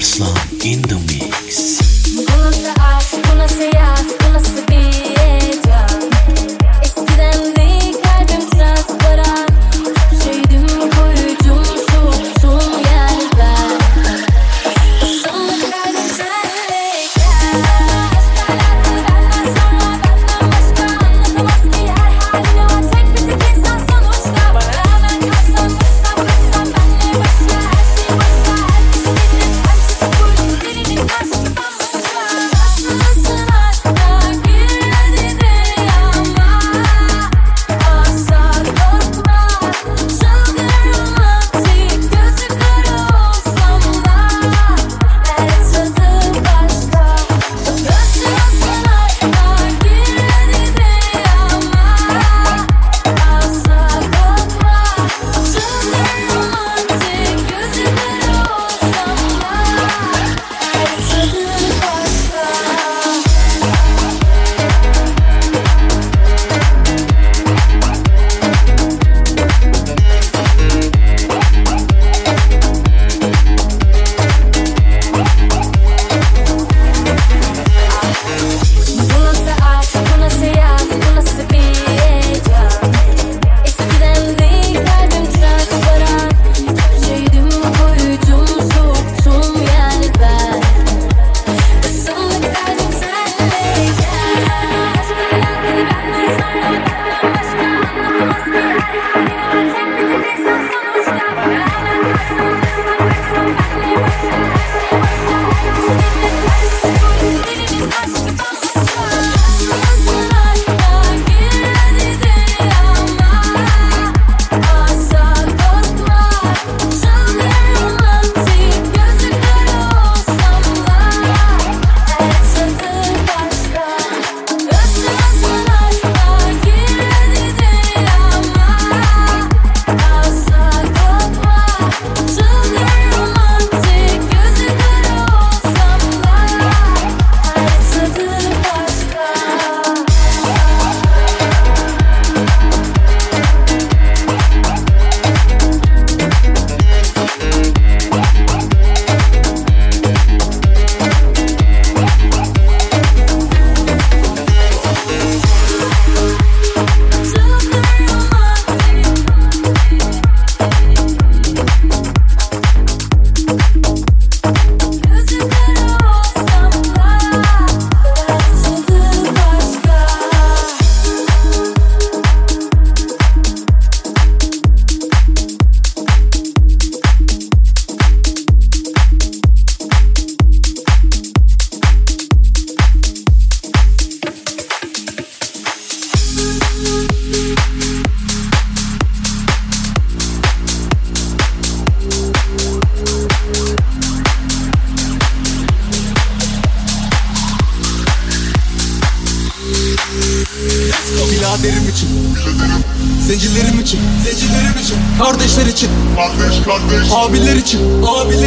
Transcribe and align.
Arslan 0.00 0.34
in 0.64 0.80
the 0.80 0.96
mix. 0.96 1.90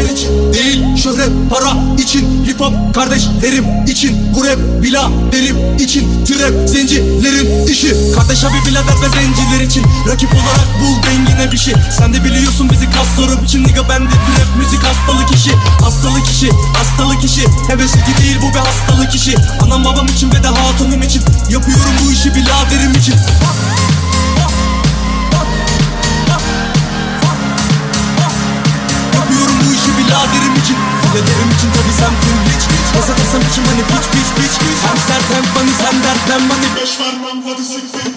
sevinç 0.03 0.27
değil 0.53 0.97
şöhret 0.97 1.29
para 1.49 1.73
için 1.97 2.45
Hip 2.45 2.59
hop 2.59 2.95
kardeşlerim 2.95 3.65
için 3.87 4.33
Bu 4.35 4.45
rap 4.45 4.59
biladerim 4.81 5.77
için 5.79 6.25
Trap 6.25 6.69
zincirlerin 6.69 7.67
işi. 7.67 7.95
Kardeş 8.15 8.43
abi 8.43 8.57
birader 8.67 8.95
ve 9.01 9.09
zenciler 9.09 9.65
için 9.65 9.83
Rakip 10.07 10.33
olarak 10.33 10.67
bul 10.81 11.03
dengine 11.03 11.51
bir 11.51 11.57
şey. 11.57 11.73
Sen 11.97 12.13
de 12.13 12.23
biliyorsun 12.23 12.69
bizi 12.71 12.85
kas 12.85 13.07
sorup 13.15 13.45
için 13.45 13.63
Niga 13.63 13.89
bende 13.89 14.09
trap 14.09 14.57
müzik 14.57 14.83
hastalık 14.83 15.35
işi. 15.35 15.51
Hastalık 15.81 16.27
işi 16.29 16.49
hastalık 16.73 17.23
işi 17.23 17.41
Heves 17.67 17.91
iki 17.95 18.23
değil 18.23 18.37
bu 18.41 18.53
bir 18.53 18.59
hastalık 18.59 19.15
işi. 19.15 19.35
Anam 19.61 19.85
babam 19.85 20.05
için 20.05 20.31
ve 20.31 20.43
de 20.43 20.47
hatunum 20.47 21.01
için 21.01 21.21
Yapıyorum 21.49 21.93
bu 22.05 22.11
işi 22.11 22.35
biraderim 22.35 22.91
için. 22.99 23.15
biraderim 30.13 30.55
için 30.61 30.77
Dedelerim 31.13 31.51
için 31.57 31.69
tabi 31.75 31.91
sen 31.99 32.13
tüm 32.21 32.37
hiç 32.53 32.63
Masa 32.95 33.15
tasam 33.15 33.41
için 33.51 33.63
hani 33.65 33.83
piç 33.89 34.05
piç 34.13 34.29
piç 34.37 34.53
Hem 34.85 34.97
sert 35.07 35.27
hem 35.35 35.43
funny 35.53 35.73
sen 35.81 36.03
dertlen 36.03 36.49
bana 36.49 36.67
Beş 36.81 36.97
parmağım 36.97 37.43
hadi 37.47 37.63
siktir 37.63 38.13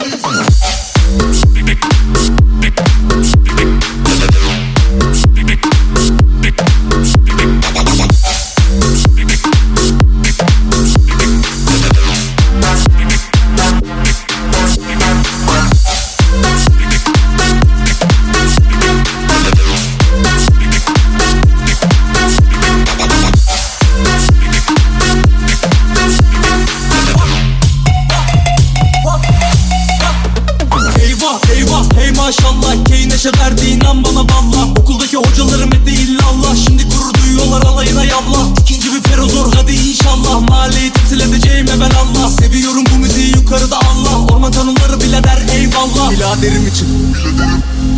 Biladerim 46.37 46.67
için 46.67 46.87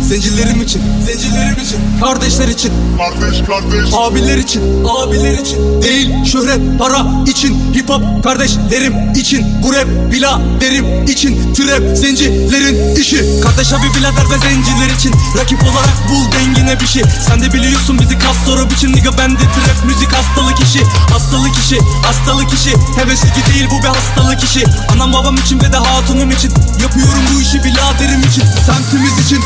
Zencilerim 0.09 0.61
için 0.61 0.81
Zencilerim 1.05 1.57
için 1.63 1.77
Kardeşler 2.01 2.47
için. 2.47 2.71
Kardeş 2.97 3.41
kardeş. 3.47 3.93
Abiler 3.93 4.37
için, 4.37 4.85
abiler 4.85 5.37
için. 5.37 5.81
Değil 5.81 6.25
şöhret, 6.25 6.79
para 6.79 7.05
için. 7.27 7.73
Hip 7.73 7.89
hop 7.89 8.23
kardeşlerim 8.23 9.13
için. 9.15 9.45
Bu 9.63 9.73
rap 9.73 9.87
biladerim 10.11 11.05
için. 11.07 11.53
Trap 11.53 11.97
zencilerin 11.97 12.95
işi. 12.95 13.41
Kardeş 13.41 13.73
abi 13.73 13.87
birader 13.99 14.25
ve 14.31 14.37
zenciler 14.37 14.95
için. 14.97 15.13
Rakip 15.37 15.63
olarak 15.63 16.09
bul 16.09 16.31
dengine 16.31 16.79
bir 16.79 16.87
şey. 16.87 17.03
Sen 17.27 17.41
de 17.41 17.53
biliyorsun 17.53 17.99
bizi 17.99 18.19
soru 18.49 18.69
biçim 18.69 18.91
Nigga 18.95 19.17
bende 19.17 19.39
trap 19.39 19.85
müzik 19.85 20.13
hastalık 20.13 20.59
işi. 20.59 20.83
Hastalık 21.13 21.57
işi, 21.57 21.77
hastalık 22.03 22.53
işi. 22.53 22.73
Hevesli 22.99 23.53
değil 23.53 23.67
bu 23.71 23.83
bir 23.83 23.87
hastalık 23.87 24.43
işi. 24.43 24.63
Anam 24.93 25.13
babam 25.13 25.35
için 25.35 25.59
ve 25.59 25.73
de 25.73 25.77
hatunum 25.77 26.31
için. 26.31 26.51
Yapıyorum 26.81 27.23
bu 27.35 27.41
işi 27.41 27.63
biraderim 27.63 28.21
için. 28.29 28.43
Semtimiz 28.65 29.25
için, 29.25 29.39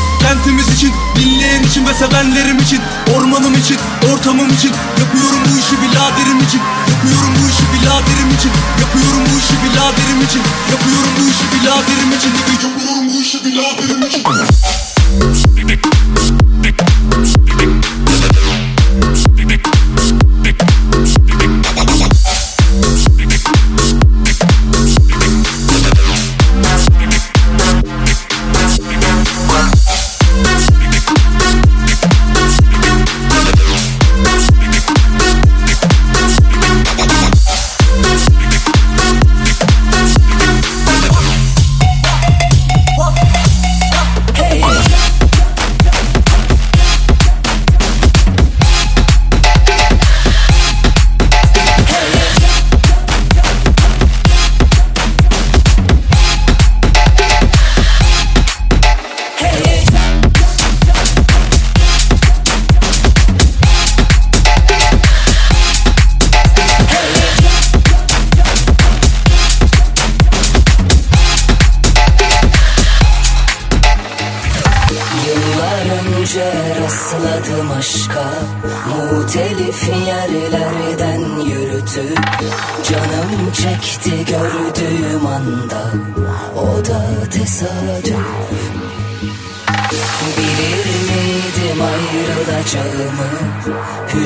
kentimiz 0.54 0.76
için 0.76 0.92
Dinleyen 1.16 1.62
için 1.62 1.86
ve 1.86 1.94
sevenlerim 1.94 2.58
için 2.58 2.80
Ormanım 3.16 3.54
için, 3.54 3.76
ortamım 4.12 4.48
için 4.48 4.70
Yapıyorum 5.00 5.40
bu 5.44 5.58
işi 5.58 5.82
biraderim 5.82 6.38
için 6.46 6.60
Yapıyorum 6.90 7.34
bu 7.42 7.48
işi 7.48 7.64
biraderim 7.72 8.30
için 8.36 8.50
Yapıyorum 8.80 9.22
bu 9.32 9.38
işi 9.38 9.54
biraderim 9.64 10.22
için 10.26 10.42
Yapıyorum 10.70 11.10
bu 11.18 11.22
işi 11.30 11.44
biraderim 11.54 12.12
için 12.18 12.32
Yapıyorum 12.70 13.08
bu 13.10 13.20
işi 13.22 13.38
biraderim 13.44 14.08
için 14.08 14.24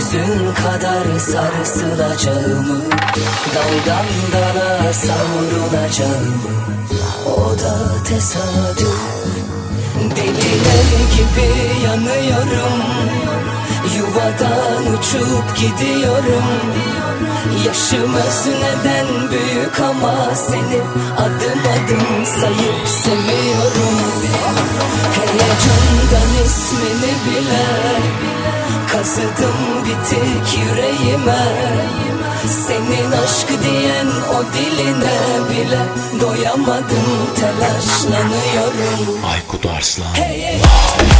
Hüzün 0.08 0.55
kadar 0.55 1.19
sarsılacağımı 1.19 2.81
Daldan 3.55 4.06
dala 4.32 4.93
savrulacağımı 4.93 6.34
O 7.26 7.58
da 7.58 8.05
tesadüf. 8.05 9.00
Deliler 10.16 10.88
gibi 11.16 11.82
yanıyorum 11.84 12.82
Yuvadan 13.96 14.87
uçup 14.93 15.56
gidiyorum. 15.56 16.44
Yaşım 17.66 18.12
neden 18.60 19.31
büyük 19.31 19.81
ama 19.81 20.34
seni 20.34 20.81
adım 21.16 21.60
adım 21.60 22.26
sayıp 22.40 22.88
seviyorum 22.88 23.99
Heyecandan 25.12 26.44
ismini 26.46 27.12
bile 27.26 28.47
Kazıdım 28.93 29.85
bitik 29.85 30.58
yüreğime. 30.58 31.38
Senin 32.67 33.12
aşk 33.12 33.49
diyen 33.64 34.06
o 34.06 34.44
diline 34.55 35.19
bile 35.50 35.79
Doyamadım. 36.20 37.08
Telaşlanıyorum. 37.37 39.25
Aykut 39.32 39.67
Arslan. 39.67 40.06
Nasıl 40.06 41.18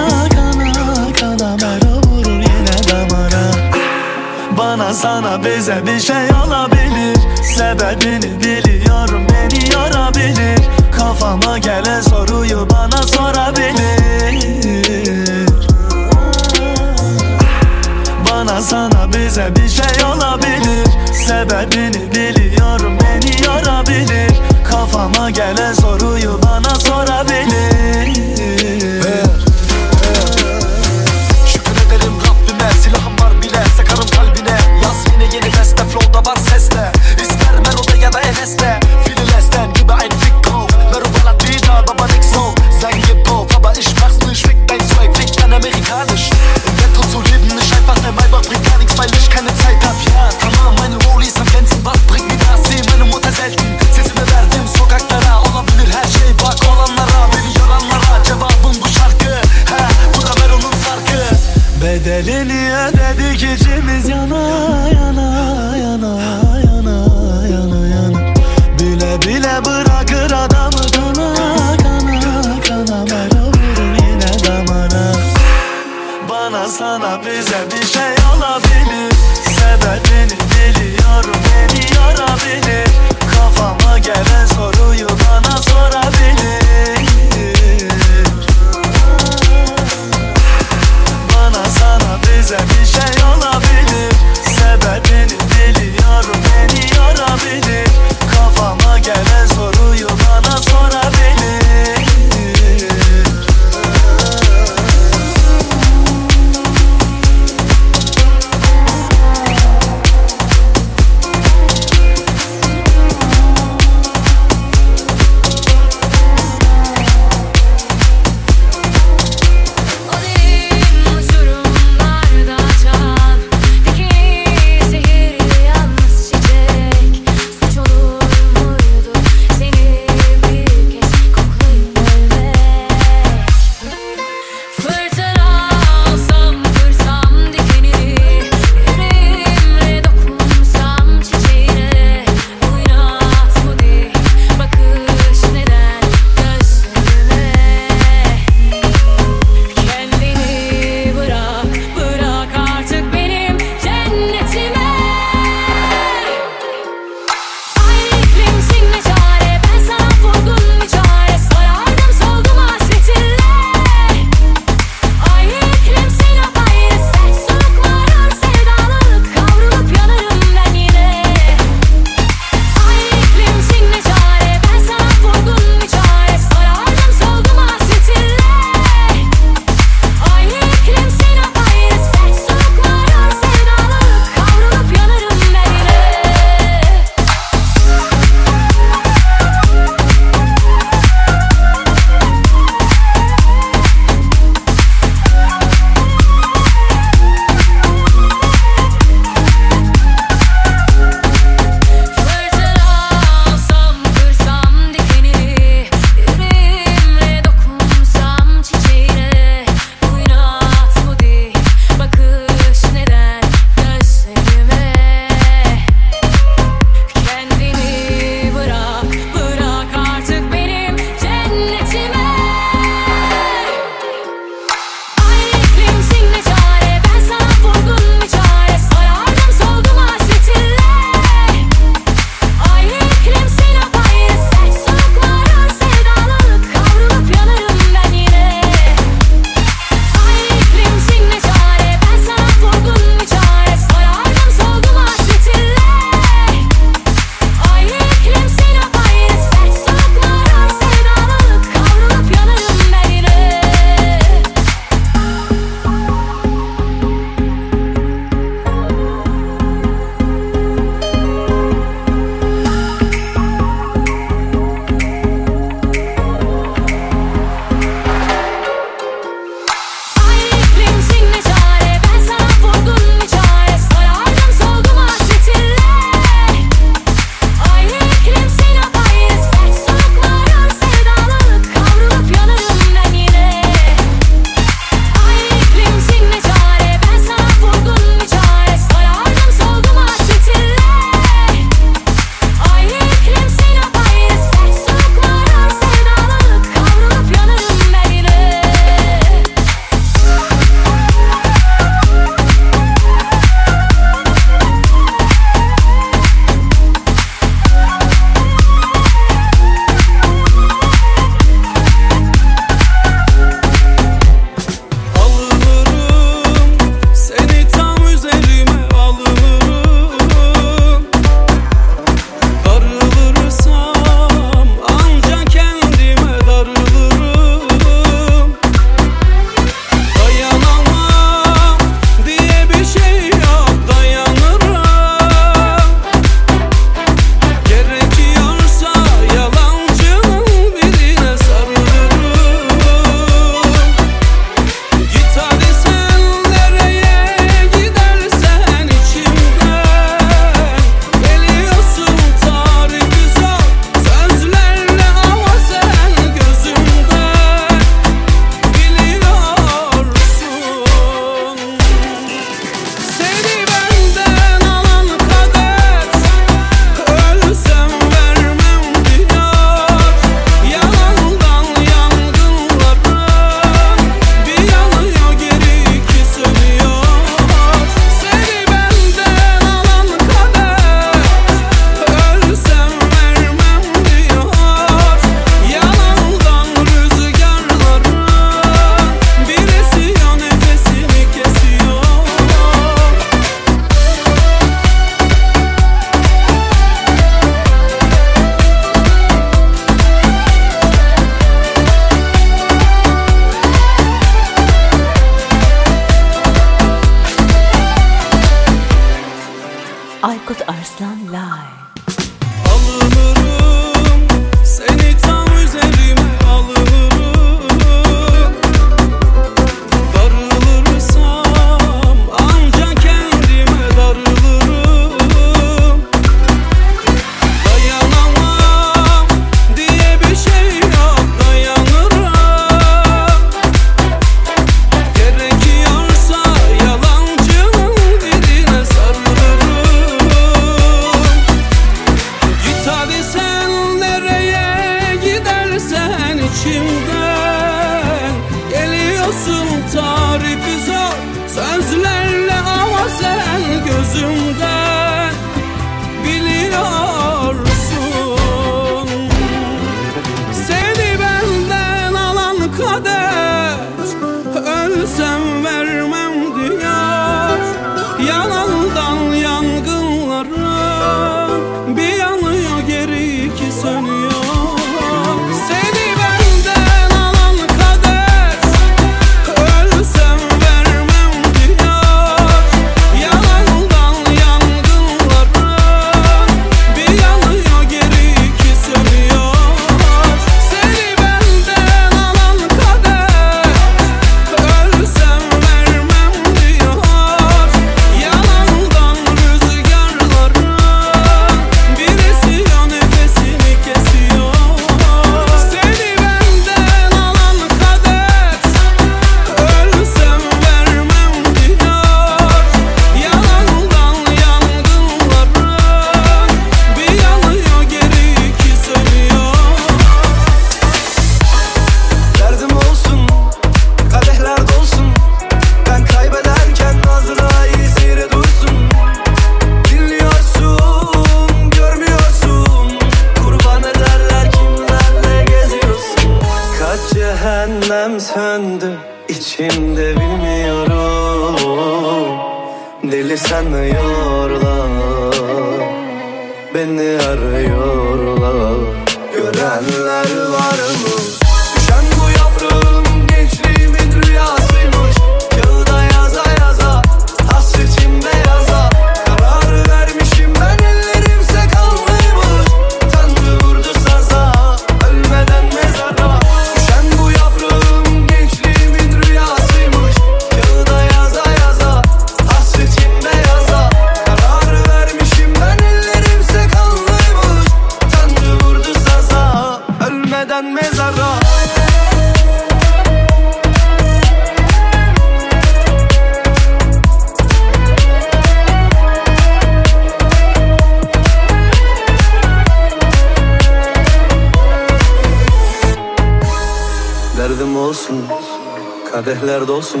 Kadehler 599.16 599.68
dolsun. 599.68 600.00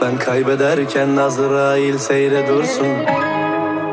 Ben 0.00 0.18
kaybederken 0.18 1.16
Azrail 1.16 1.98
seyre 1.98 2.48
dursun 2.48 2.86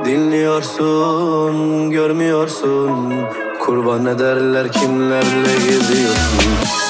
Dinliyorsun, 0.05 1.91
görmüyorsun. 1.91 3.13
Kurban 3.59 4.05
ederler 4.05 4.71
kimlerle 4.71 5.53
geziyorsun. 5.69 6.86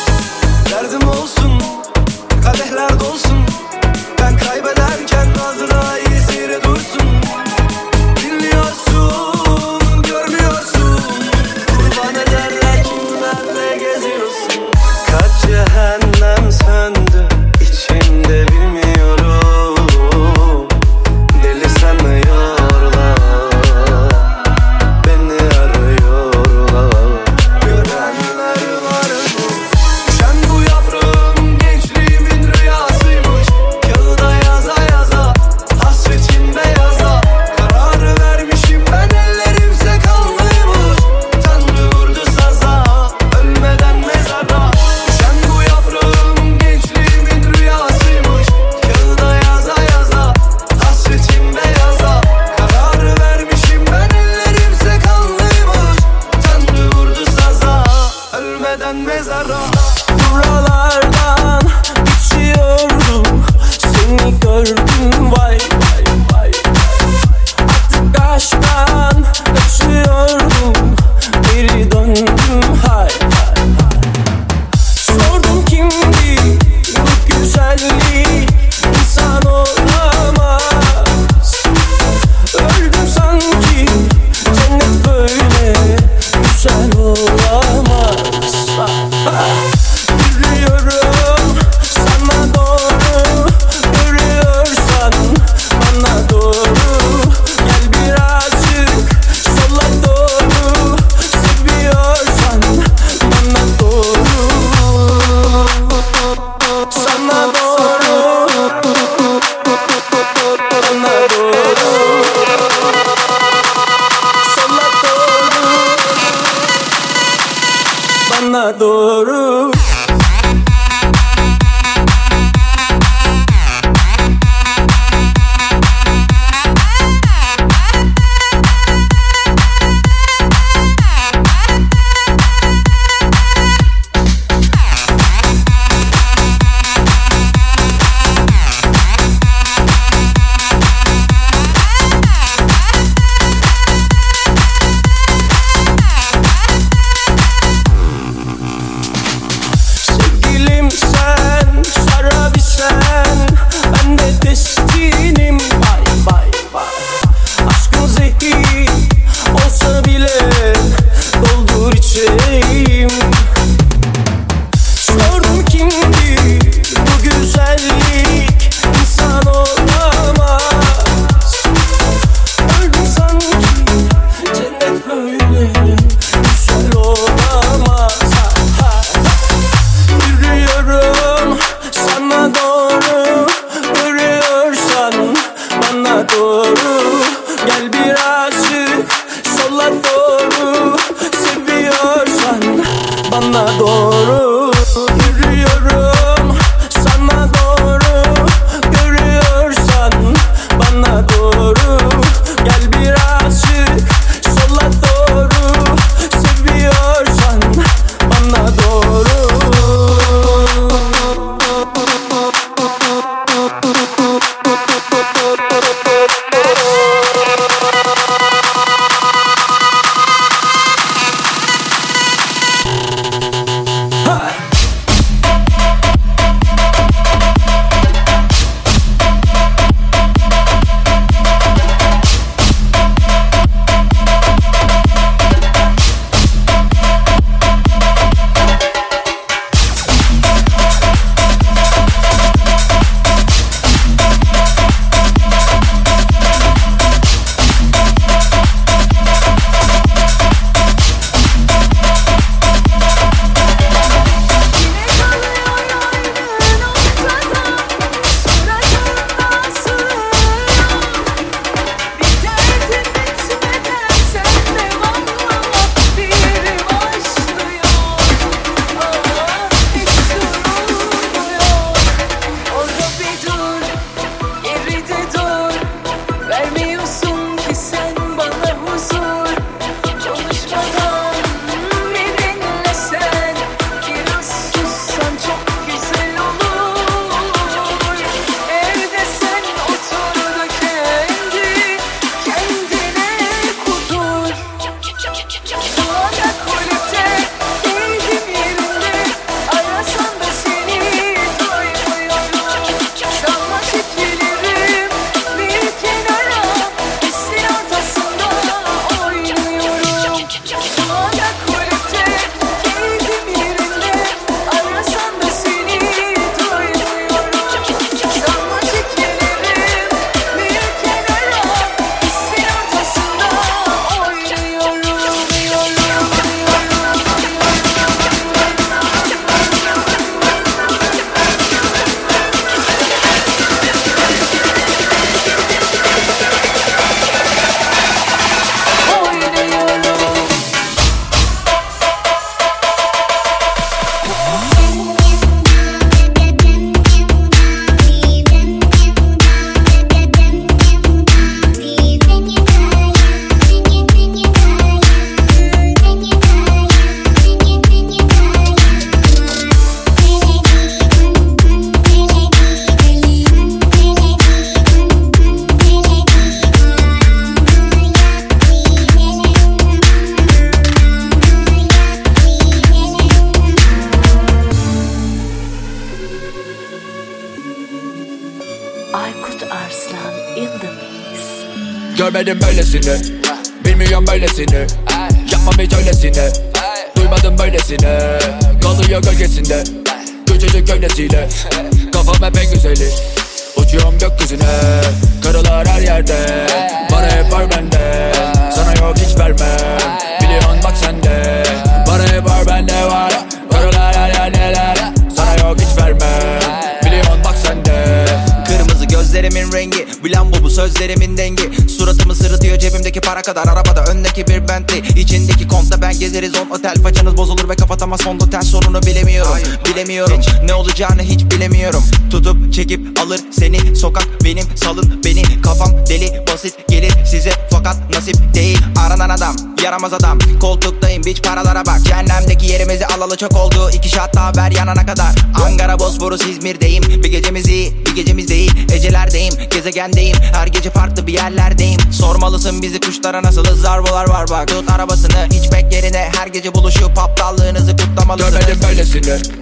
Olacağını 420.98 421.21
hiç 421.21 421.45
bilemiyorum. 421.45 422.04
Tutup 422.31 422.73
çekip 422.73 423.19
alır 423.19 423.39
seni 423.52 423.95
Sokak 423.95 424.27
benim 424.43 424.65
salın 424.75 425.21
beni. 425.25 425.62
Kafam 425.62 425.91
deli 426.10 426.45
basit 426.54 426.87
gelir 426.89 427.13
size 427.25 427.52
Fakat 427.71 427.98
nasip 428.13 428.54
değil. 428.54 428.79
Aranan 429.08 429.29
adam 429.29 429.56
Yaramaz 429.83 430.13
adam. 430.13 430.39
Koltuktayım 430.62 431.23
biç 431.23 431.43
paralara 431.43 431.85
bak. 431.85 432.00
Cehennemdeki 432.06 432.65
yerimizi 432.65 433.06
alalı 433.06 433.37
çok 433.37 433.56
oldu. 433.56 433.89
İki 433.93 434.10
şat 434.10 434.35
daha 434.35 434.52
ver 434.58 434.71
yanana 434.71 435.06
kadar. 435.06 435.35
Ankara 435.65 436.00
Bosporus 436.00 436.48
İzmir'deyim. 436.48 437.04
Bir 437.04 437.31
gecemiz 437.31 437.67
iyi 437.67 438.06
bir 438.06 438.15
gecemiz 438.15 438.48
değil. 438.48 438.71
Ecelerdeyim 438.91 439.54
gezegendeyim. 439.71 440.37
Her 440.54 440.67
gece 440.67 440.89
farklı 440.89 441.27
bir 441.27 441.33
yerlerdeyim. 441.33 442.00
Sormalısın 442.12 442.81
bizi 442.81 443.00
kuşlara 443.00 443.43
nasılız 443.43 443.81
Zarbolar 443.81 444.29
var 444.29 444.50
bak. 444.50 444.67
Tut 444.67 444.91
arabasını 444.91 445.48
hiç 445.54 445.71
bek 445.71 445.93
yerine 445.93 446.31
Her 446.37 446.48
gece 446.48 446.73
buluşup 446.73 447.17
aptallığınızı 447.17 447.98
kutlamalısınız. 447.98 448.54
Görmedim 448.54 448.79
böylesini 448.87 449.58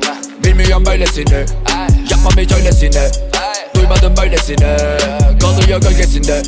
Bilmiyorum 0.45 0.85
böylesini. 0.85 1.45
Yapmam 2.11 2.33
hiç 2.37 2.51
öylesine. 2.51 3.11
Duymadım 3.75 4.13
böylesine. 4.17 4.77
Kalıyor 5.41 5.81
gölgesinde. 5.81 6.41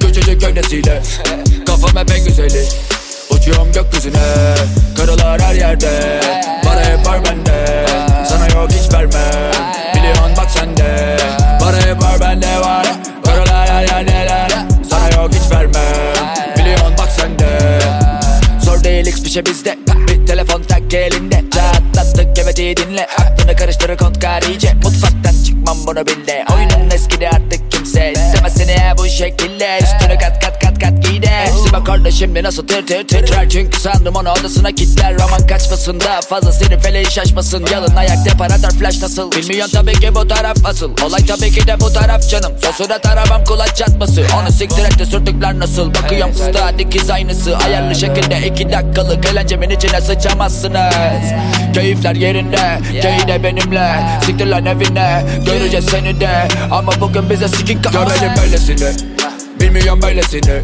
Küçücük 0.00 0.40
gövdesiyle 0.40 1.02
Kafam 1.66 1.96
hep 1.96 2.10
en 2.10 2.24
güzeli. 2.24 2.64
Uçuyorum 3.30 3.72
gökyüzüne. 3.72 4.54
Karılar 4.96 5.40
her 5.40 5.54
yerde. 5.54 6.20
Para 6.64 6.84
hep 6.84 7.06
var 7.06 7.24
bende. 7.24 7.86
Sana 8.28 8.46
yok 8.46 8.70
hiç 8.70 8.92
vermem. 8.92 9.52
Biliyorsun 9.94 10.32
bak 10.36 10.50
sende. 10.50 11.16
Para 11.60 11.76
hep 11.76 12.02
var 12.02 12.20
bende 12.20 12.60
var. 12.60 12.86
Karılar 13.24 13.68
her 13.68 13.82
yerdeler 13.82 14.50
Sana 14.90 15.22
yok 15.22 15.30
hiç 15.34 15.52
vermem. 15.52 16.14
Biliyorsun 16.58 16.94
bak 16.98 17.08
sende. 17.20 17.78
Zor 18.64 18.84
değil 18.84 19.06
hiçbir 19.06 19.30
şey 19.30 19.46
bizde 19.46 19.78
telefon 20.30 20.62
tak 20.62 20.94
elinde. 20.94 21.44
Rahatlattık 21.56 22.58
iyi 22.58 22.76
dinle. 22.76 23.06
Aklını 23.06 23.56
karıştırır 23.56 23.96
kontkar 23.96 24.42
iyice 24.42 24.74
Mutfaktan 24.74 25.44
çıkmam 25.46 25.76
bunu 25.86 26.06
bil 26.06 26.26
de 26.26 26.44
Oyunun 26.54 26.90
eskidi 26.90 27.28
artık 27.28 27.72
kimse. 27.72 28.12
İstemez 28.12 28.54
seni 28.54 28.98
bu 28.98 29.08
şekilde. 29.08 29.78
Üstünü 29.82 30.18
kat 30.18 30.44
kat 30.44 30.60
kat 30.60 30.69
kat 30.80 31.04
giy 31.04 31.22
de 31.22 31.26
Hepsi 31.26 31.72
bak 31.72 31.88
orada 31.88 32.10
şimdi 32.10 32.42
nasıl 32.42 32.66
tir 32.66 32.86
tir 32.86 33.08
titrer 33.08 33.48
Çünkü 33.48 33.80
sandım 33.80 34.14
onu 34.14 34.30
odasına 34.30 34.72
kitler 34.72 35.14
Roman 35.14 35.46
kaçmasın 35.46 36.00
daha 36.00 36.20
fazla 36.20 36.52
senin 36.52 36.78
feleği 36.78 37.06
şaşmasın. 37.06 37.66
Yalın 37.72 37.96
ayak 37.96 38.24
deparatör 38.24 38.70
flash 38.70 39.02
nasıl? 39.02 39.32
Bilmiyorsun 39.32 39.72
tabii 39.72 39.92
ki 39.92 40.14
bu 40.14 40.28
taraf 40.28 40.56
asıl. 40.64 40.90
Olay 41.04 41.26
tabii 41.26 41.50
ki 41.50 41.66
de 41.66 41.80
bu 41.80 41.92
taraf 41.92 42.30
canım. 42.30 42.52
Sosuna 42.62 42.98
taramam 42.98 43.44
kulaç 43.44 43.76
çatması. 43.76 44.26
Onu 44.40 44.52
siktir 44.52 44.84
et 44.84 44.98
de 44.98 45.04
sürdükler 45.04 45.58
nasıl? 45.58 45.94
Bakıyorum 45.94 46.32
fıstığa 46.32 46.78
dikiz 46.78 47.10
aynısı. 47.10 47.56
Ayarlı 47.56 47.94
şekilde 47.94 48.46
iki 48.46 48.72
dakikalık 48.72 49.26
eğlencemin 49.26 49.70
içine 49.70 50.00
sıçamazsınız 50.00 51.24
Keyifler 51.74 52.14
yerinde 52.14 52.80
Keyif 53.02 53.28
de 53.28 53.42
benimle. 53.42 54.02
Siktir 54.26 54.46
lan 54.46 54.66
evine 54.66 55.24
Göreceğiz 55.46 55.84
seni 55.90 56.20
de. 56.20 56.48
Ama 56.70 56.92
bugün 57.00 57.30
bize 57.30 57.48
sikik 57.48 57.92
Görmedim 57.92 58.30
böylesini 58.42 59.19
Bilmiyorum 59.70 60.02
böylesini. 60.02 60.62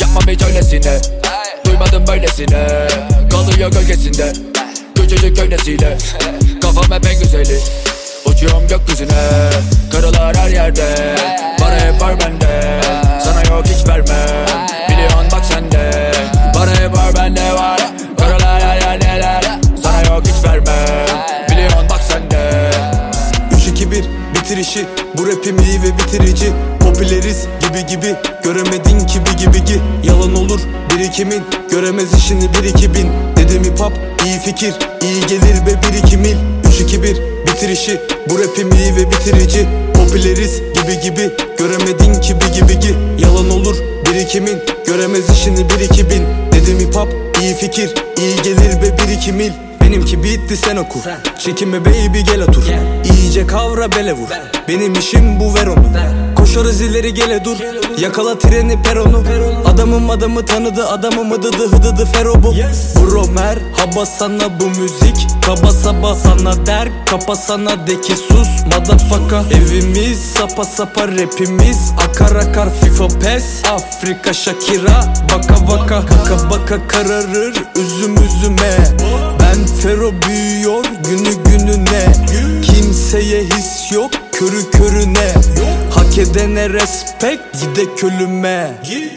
Yapmam 0.00 0.22
hiç 0.28 0.42
öylesine. 0.42 0.98
Duymadım 1.66 2.06
böylesine. 2.06 2.66
Kalıyor 3.30 3.70
gölgesinde. 3.72 4.32
Küçücük 4.94 5.36
gövdesiyle 5.36 5.98
Kafam 6.62 6.84
hep 6.84 7.06
en 7.06 7.18
güzeli. 7.20 7.58
Uçuyorum 8.24 8.68
gökyüzüne. 8.68 9.50
Karılar 9.92 10.36
her 10.36 10.48
yerde. 10.50 11.14
Para 11.58 11.80
hep 11.80 12.00
var 12.00 12.20
bende. 12.20 12.80
Sana 13.24 13.42
yok 13.42 13.64
hiç 13.66 13.88
vermem 13.88 14.46
Biliyorsun 14.90 15.26
bak 15.32 15.44
sende. 15.44 16.12
Para 16.54 16.70
hep 16.70 16.96
var 16.96 17.14
bende 17.16 17.52
var. 17.52 17.80
Karılar 18.18 18.62
her 18.62 18.80
yerdeler 18.80 19.44
Sana 19.82 20.02
yok 20.02 20.22
hiç 20.26 20.44
vermem 20.44 21.06
Biliyorsun 21.50 21.88
bak 21.90 22.00
sende. 22.08 22.70
3-2-1 23.56 24.04
bitirişi 24.34 24.86
Bu 25.16 25.26
rapim 25.26 25.58
iyi 25.58 25.82
ve 25.82 25.98
bitirici 25.98 26.52
Popüleriz 26.94 27.46
gibi 27.60 27.86
gibi. 27.86 28.14
Göremedin 28.44 29.06
ki 29.06 29.18
bir 29.26 29.38
gibi 29.38 29.64
gi 29.64 29.80
Yalan 30.04 30.34
olur 30.34 30.60
birikimin. 30.90 31.42
Göremez 31.70 32.14
işini 32.14 32.48
bir 32.54 32.68
iki 32.68 32.94
bin. 32.94 33.08
Dedim 33.36 33.64
hip 33.64 33.80
hop 33.80 33.92
iyi 34.26 34.38
fikir. 34.38 34.74
İyi 35.02 35.26
gelir 35.26 35.66
ve 35.66 35.82
bir 35.82 35.98
iki 35.98 36.16
mil. 36.16 36.36
3-2-1 36.64 37.16
bitirişi. 37.46 38.00
Bu 38.30 38.38
rapim 38.38 38.72
iyi 38.72 38.96
ve 38.96 39.10
bitirici. 39.10 39.66
Popüleriz 39.94 40.58
gibi 40.58 41.00
gibi. 41.00 41.30
Göremedin 41.58 42.20
ki 42.20 42.34
bir 42.40 42.60
gibi 42.60 42.80
gi 42.80 42.94
Yalan 43.18 43.50
olur 43.50 43.76
birikimin. 44.10 44.58
Göremez 44.86 45.30
işini 45.30 45.70
bir 45.70 45.80
iki 45.80 46.10
bin. 46.10 46.22
Dedim 46.52 46.80
hip 46.80 46.94
hop 46.94 47.08
iyi 47.40 47.54
fikir. 47.54 47.94
İyi 48.18 48.42
gelir 48.42 48.82
ve 48.82 48.98
bir 48.98 49.12
iki 49.12 49.32
mil. 49.32 49.50
Benimki 49.80 50.22
bitti 50.22 50.56
sen 50.56 50.76
oku. 50.76 50.98
Çekinme 51.38 51.84
baby 51.84 52.20
gel 52.20 52.42
otur. 52.42 52.64
İyice 53.12 53.46
kavra 53.46 53.92
bele 53.92 54.12
vur. 54.12 54.28
Benim 54.68 54.92
işim 54.92 55.40
bu 55.40 55.54
ver 55.54 55.66
onu 55.66 56.23
Koşarız 56.44 56.80
ileri 56.80 57.14
gele 57.14 57.44
dur. 57.44 57.56
Yakala 57.98 58.38
treni 58.38 58.82
peronu. 58.82 59.24
Adamım 59.64 60.10
adamı 60.10 60.46
tanıdı 60.46 60.88
adamım 60.88 61.30
hıdıdı 61.30 61.68
hıdıdı 61.70 62.06
fero 62.06 62.42
bu. 62.42 62.54
Bro 62.96 63.26
merhaba 63.26 64.06
sana 64.06 64.60
bu 64.60 64.66
müzik. 64.68 65.28
Kaba 65.46 65.72
saba 65.72 66.14
sana 66.14 66.66
der 66.66 66.88
Kapa 67.06 67.36
sana 67.36 67.86
de 67.86 68.00
ki 68.00 68.16
sus 68.16 68.48
Motherfucker. 68.64 69.56
Evimiz 69.58 70.18
sapa 70.18 70.64
sapa 70.64 71.08
rapimiz 71.08 71.92
Akar 72.08 72.36
akar 72.36 72.68
FIFA 72.80 73.08
pes. 73.08 73.62
Afrika 73.72 74.32
Shakira 74.32 75.14
Baka 75.34 75.68
baka. 75.68 76.02
Baka 76.02 76.50
baka 76.50 76.86
kararır 76.88 77.64
üzüm 77.76 78.14
üzüme. 78.16 78.78
Ben 79.40 79.66
Fero 79.82 80.12
büyüyor 80.28 80.84
günü 80.84 81.44
gününe. 81.44 82.12
Kimseye 82.62 83.42
his 83.42 83.92
yok 83.92 84.10
körü 84.34 84.70
körüne. 84.70 85.34
Hak 85.90 86.18
edene 86.18 86.70
respect 86.70 87.42
gide 87.60 87.94
kölüme. 87.96 88.70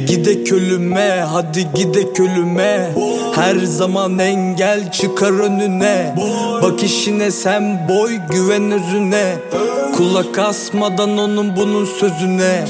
Gide 0.07 0.43
kölüme 0.43 1.25
hadi 1.31 1.67
gide 1.73 2.13
kölüme. 2.13 2.89
Her 3.35 3.55
zaman 3.55 4.19
engel 4.19 4.91
çıkar 4.91 5.31
önüne. 5.31 6.15
Bak 6.63 6.83
işine 6.83 7.31
sen 7.31 7.89
boy 7.89 8.11
güven 8.31 8.71
özüne. 8.71 9.35
Kulak 9.97 10.39
asmadan 10.39 11.17
onun 11.17 11.55
bunun 11.55 11.85
sözüne. 11.85 12.65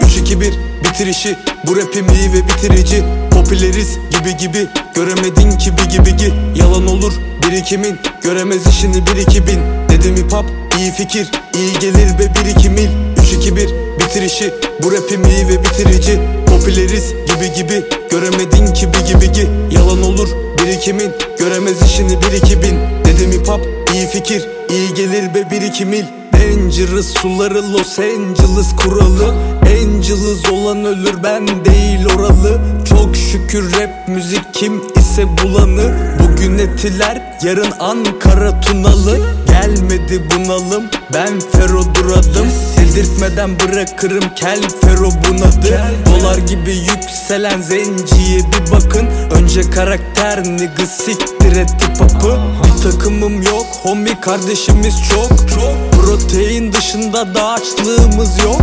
3-2-1 0.00 0.52
bitirişi 0.84 1.36
Bu 1.66 1.76
rapim 1.76 2.06
iyi 2.08 2.32
ve 2.32 2.48
bitirici. 2.48 3.04
Popüleriz 3.30 3.98
gibi 4.10 4.36
gibi. 4.36 4.66
Göremedin 4.94 5.58
ki 5.58 5.70
bir 5.72 5.90
gibi 5.90 6.16
gi 6.16 6.32
Yalan 6.54 6.86
olur 6.86 7.12
birikimin. 7.42 7.98
Göremez 8.22 8.66
işini 8.66 9.06
bir 9.06 9.16
iki 9.20 9.46
bin. 9.46 9.60
Dedim 9.88 10.16
hip 10.16 10.32
hop 10.32 10.65
iyi 10.78 10.92
fikir 10.92 11.30
iyi 11.54 11.72
gelir 11.78 12.18
ve 12.18 12.34
bir 12.34 12.50
iki 12.50 12.70
mil. 12.70 12.88
3-2-1 13.16 13.68
bitirişi 14.00 14.54
Bu 14.82 14.92
rapim 14.92 15.24
iyi 15.24 15.48
ve 15.48 15.64
bitirici. 15.64 16.20
Popüleriz 16.46 17.12
gibi 17.12 17.52
gibi. 17.56 17.84
Göremedin 18.10 18.74
ki 18.74 18.88
bir 18.92 19.12
gibi 19.12 19.32
gi 19.32 19.48
Yalan 19.70 20.02
olur 20.02 20.28
birikimin. 20.58 21.12
Göremez 21.38 21.82
işini 21.82 22.18
bir 22.22 22.32
iki 22.36 22.62
bin. 22.62 22.78
Dedim 23.04 23.32
hip 23.32 23.48
hop 23.48 23.60
iyi 23.94 24.06
fikir 24.06 24.48
iyi 24.70 24.94
gelir 24.94 25.34
ve 25.34 25.50
bir 25.50 25.62
iki 25.62 25.84
mil. 25.84 26.04
Dangerous 26.32 27.14
suları 27.14 27.72
Los 27.72 27.98
Angeles 27.98 28.76
kuralı. 28.76 29.34
Angeles 29.62 30.50
olan 30.52 30.84
ölür 30.84 31.22
ben 31.22 31.64
değil 31.64 32.06
oralı. 32.16 32.60
Çok 32.88 33.16
şükür 33.16 33.72
rap 33.72 34.08
müzik 34.08 34.54
kim 34.54 34.82
ise 34.96 35.24
bulanır 35.42 36.25
Bugün 36.36 36.58
etiler 36.58 37.38
yarın 37.42 37.70
Ankara 37.80 38.60
Tunalı. 38.60 39.18
Gelmedi 39.48 40.22
bunalım 40.34 40.84
ben 41.12 41.40
Fero 41.52 41.82
duradım. 41.94 42.46
Dedirtmeden 42.76 43.50
bırakırım 43.60 44.24
kel 44.34 44.60
Fero 44.80 45.10
bunadı. 45.10 45.80
Dolar 46.06 46.38
gibi 46.38 46.76
yükselen 46.76 47.60
zenciye 47.60 48.38
bir 48.38 48.72
bakın. 48.72 49.06
Önce 49.30 49.70
karakter 49.70 50.44
nigga 50.44 50.86
siktir 50.86 51.56
et 51.56 51.70
hip 51.70 52.00
hop'ı 52.00 52.38
Bir 52.64 52.90
takımım 52.90 53.42
yok 53.42 53.66
Homie 53.82 54.20
kardeşimiz 54.20 54.94
çok. 55.10 55.48
Çok 55.48 55.92
Protein 55.92 56.72
dışında 56.72 57.34
da 57.34 57.48
açlığımız 57.48 58.38
Yok. 58.44 58.62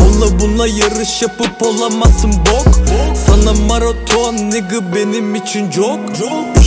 Onunla 0.00 0.40
bununla 0.40 0.66
yarış 0.66 1.22
yapıp 1.22 1.62
olamazsın 1.62 2.32
bok. 2.32 2.74
Sana 3.26 3.52
maraton 3.52 4.34
nigga 4.34 4.94
benim 4.94 5.34
için 5.34 5.70
çok 5.70 6.00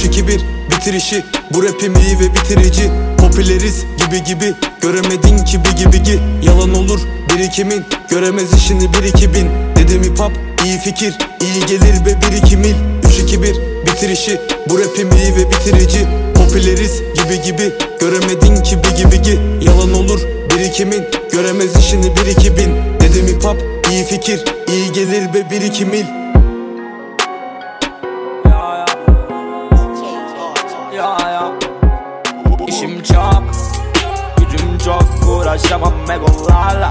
Çok 0.04 0.14
3-2-1 0.14 0.40
bitirişi 0.72 1.24
Bu 1.54 1.64
rapim 1.64 1.96
iyi 1.96 2.20
ve 2.20 2.34
bitirici. 2.34 2.92
Popüleriz 3.18 3.86
gibi 3.98 4.24
gibi. 4.24 4.54
Göremedin 4.82 5.46
ki 5.46 5.60
bir 5.66 5.84
gibi 5.84 6.04
gi. 6.04 6.20
Yalan 6.42 6.74
olur 6.74 7.00
birikimin. 7.36 7.86
Göremez 8.10 8.54
işini 8.54 8.94
bir 8.94 9.04
iki 9.04 9.34
bin. 9.34 9.50
Dedim 9.76 10.04
hip 10.04 10.20
hop 10.20 10.32
iyi 10.66 10.78
fikir. 10.78 11.18
İyi 11.42 11.66
gelir 11.66 12.06
be 12.06 12.20
bir 12.22 12.38
iki 12.38 12.58
mil. 12.58 12.76
3-2-1 13.04 13.56
bitirişi 13.88 14.42
Bu 14.70 14.80
rapim 14.80 15.10
iyi 15.12 15.36
ve 15.36 15.52
bitirici. 15.52 16.08
Popüleriz 16.36 17.00
gibi 17.00 17.42
gibi. 17.42 17.74
Göremedin 18.00 18.64
ki 18.64 18.78
bir 18.84 19.04
gibi 19.04 19.22
gi. 19.22 19.40
Yalan 19.62 19.94
olur 19.94 20.22
birikimin. 20.56 21.04
Göremez 21.32 21.76
işini 21.76 22.16
bir 22.16 22.32
iki 22.32 22.58
bin. 22.58 22.70
Dedim 23.02 23.28
hip 23.28 23.44
hop 23.44 23.58
iyi 23.92 24.04
fikir. 24.04 24.44
İyi 24.68 24.92
gelir 24.92 25.34
be 25.34 25.50
bir 25.52 25.62
iki 25.62 25.86
mil 25.86 26.27
uğraşamam 35.48 36.12
egolarla 36.12 36.90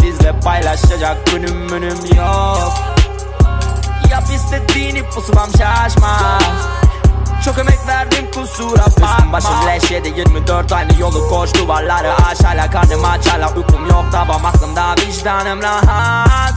Sizle 0.00 0.40
paylaşacak 0.40 1.26
günüm 1.26 1.56
münüm 1.56 2.16
yok. 2.16 2.72
Yap 4.10 4.24
istediğini 4.34 5.02
pusulam 5.02 5.50
şaşmaz 5.58 6.42
çok 7.44 7.58
emek 7.58 7.78
verdim 7.88 8.30
kusura 8.34 8.86
bakma 8.86 9.10
Üstüm 9.10 9.32
başım 9.32 9.66
leş 9.66 9.90
yedi 9.90 10.08
24 10.08 10.72
aynı 10.72 11.00
yolu 11.00 11.28
koş. 11.28 11.54
Duvarları 11.54 12.14
aş 12.14 12.44
Hala 12.44 12.70
karnım 12.70 13.04
aç 13.04 13.26
hala 13.26 13.48
uykum 13.54 13.88
yok 13.88 14.04
tavam 14.12 14.44
aklımda 14.44 14.94
vicdanım 14.94 15.62
rahat. 15.62 16.54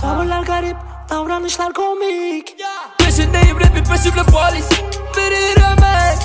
Tavırlar 0.00 0.42
garip, 0.42 0.76
davranışlar 1.10 1.72
komik. 1.72 2.54
Peşindeyim 2.98 3.60
rapin 3.60 3.84
peşimde 3.84 4.22
polis. 4.22 4.68
Verilir 5.16 5.56
emek 5.56 6.18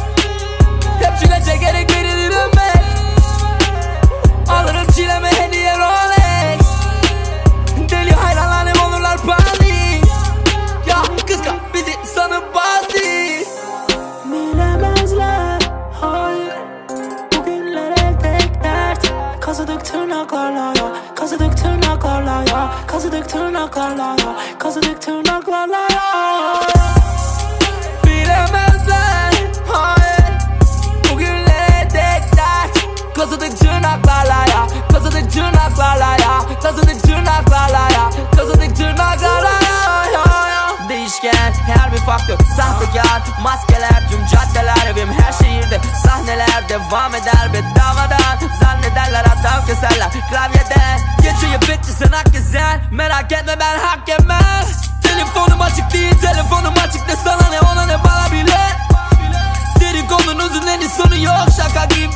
Hepsine 1.02 1.44
çekerek 1.46 1.92
verilir 1.92 2.32
emek 2.32 2.83
Alırım 4.50 4.88
çileme 4.96 5.28
hediye 5.32 5.78
Rolex. 5.78 6.68
Deli 7.90 8.12
hayranlarım 8.12 8.82
olurlar 8.88 9.18
panik 9.18 10.06
Ya 10.88 10.98
kıskan 11.28 11.56
bizi 11.74 11.94
sanıp 12.16 12.56
basit 12.56 13.48
Bilemezler, 14.26 15.60
hayır 16.02 16.54
Bugünlere 17.38 18.20
tek 18.22 18.64
dert. 18.64 19.12
Kazıdık 19.42 19.86
tırnaklarla 19.86 20.60
ya 20.60 20.92
Kazıdık 21.16 21.58
tırnaklarla 21.58 22.44
ya 22.50 22.72
Kazıdık 22.88 23.30
tırnaklarla 23.30 24.04
ya 24.04 24.36
Kazıdık 24.60 25.02
tırnaklarla 25.02 25.78
ya. 25.78 26.60
Bilemezler 28.06 29.34
hayır. 29.72 30.34
Bugünlere 31.12 31.88
tek 31.90 32.38
dert. 32.38 32.88
Kazıdık 33.16 33.60
Kazıdık 34.94 35.32
tırnaklarla 35.34 36.06
ya. 36.06 36.60
Kazıdık 36.64 37.04
tırnaklarla 37.04 37.80
ya. 37.80 38.10
Kazıdık 38.36 38.76
tırnaklarla 38.76 39.50
ya, 39.50 40.06
ya, 40.14 40.48
ya. 40.48 40.90
Değişken 40.90 41.54
her 41.68 41.92
bir 41.94 41.98
faktör 41.98 42.38
Sahtekar 42.58 43.22
maskeler 43.42 44.10
tüm 44.10 44.26
caddeler 44.26 44.88
Evim 44.92 45.14
her 45.14 45.32
şehirde. 45.34 45.82
Sahneler 46.04 46.70
devam 46.70 47.16
eder 47.16 47.54
bedavadan. 47.54 48.38
Zannederler 48.62 49.26
hatta 49.26 49.66
keserler. 49.66 50.10
Klavyeden 50.30 51.00
Geçiyor 51.22 51.62
bitti 51.62 51.92
sen 52.00 52.12
hak 52.12 52.34
gezer 52.34 52.80
Merak 52.92 53.32
etme 53.32 53.60
ben 53.60 53.80
hak 53.80 54.08
yemem 54.08 54.66
Telefonum 55.04 55.62
açık 55.62 55.94
değil 55.94 56.20
telefonum 56.22 56.74
açık 56.88 57.08
de 57.08 57.16
sana 57.24 57.50
ne 57.50 57.60
ona 57.60 57.86
ne 57.86 58.04
bana 58.04 58.32
bile. 58.32 58.60
Dedikodunuzun 59.80 60.68
en 60.68 60.88
sonu 60.88 61.18
yok 61.18 61.48
şaka 61.58 61.86
gibi 61.86 62.14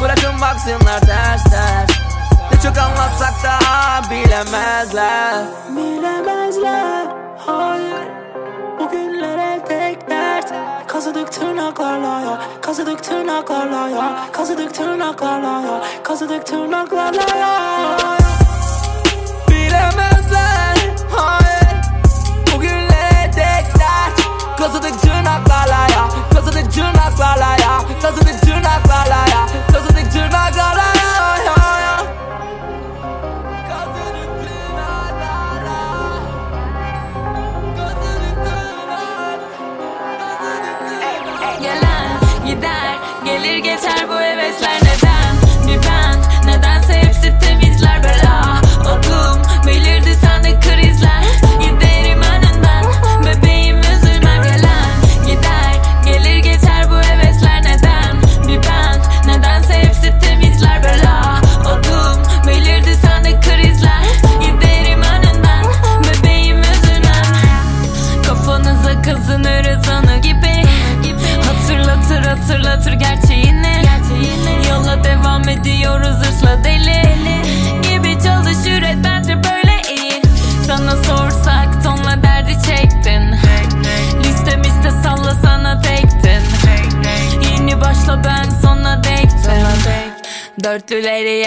Bırakın 0.00 0.40
baksınlar 0.40 1.00
ters 1.00 1.44
ters 1.44 1.90
Ne 2.52 2.60
çok 2.62 2.78
anlatsak 2.78 3.32
da 3.44 3.58
bilemezler. 4.10 5.44
Bilemezler, 5.76 7.06
hayır. 7.46 8.08
Bugünlere 8.80 9.64
tek 9.68 10.10
dert. 10.10 10.52
Kazıdık 10.86 11.32
tırnaklarla 11.32 12.20
ya. 12.20 12.38
Kazıdık 12.60 13.04
tırnaklarla 13.04 13.88
ya. 13.88 14.18
Kazıdık 14.32 14.74
tırnaklarla 14.74 15.60
ya. 15.60 15.82
Kazıdık 16.02 16.46
tırnaklarla 16.46 17.36
ya. 17.36 17.58
Bilemezler. 19.48 20.76
Hayır. 21.16 21.76
Bugünlere 22.54 23.30
tek 23.30 23.80
dert. 23.80 24.28
Kazıdık 24.58 25.00
tırnaklarla 25.00 25.80
ya. 25.94 26.08
Kazıdık 26.34 26.72
tırnaklarla 26.72 27.56
ya. 27.60 27.80
Kazıdık 28.02 28.40
tırnaklarla 28.40 29.16
ya. 29.30 29.46
Kazıdık 29.72 29.87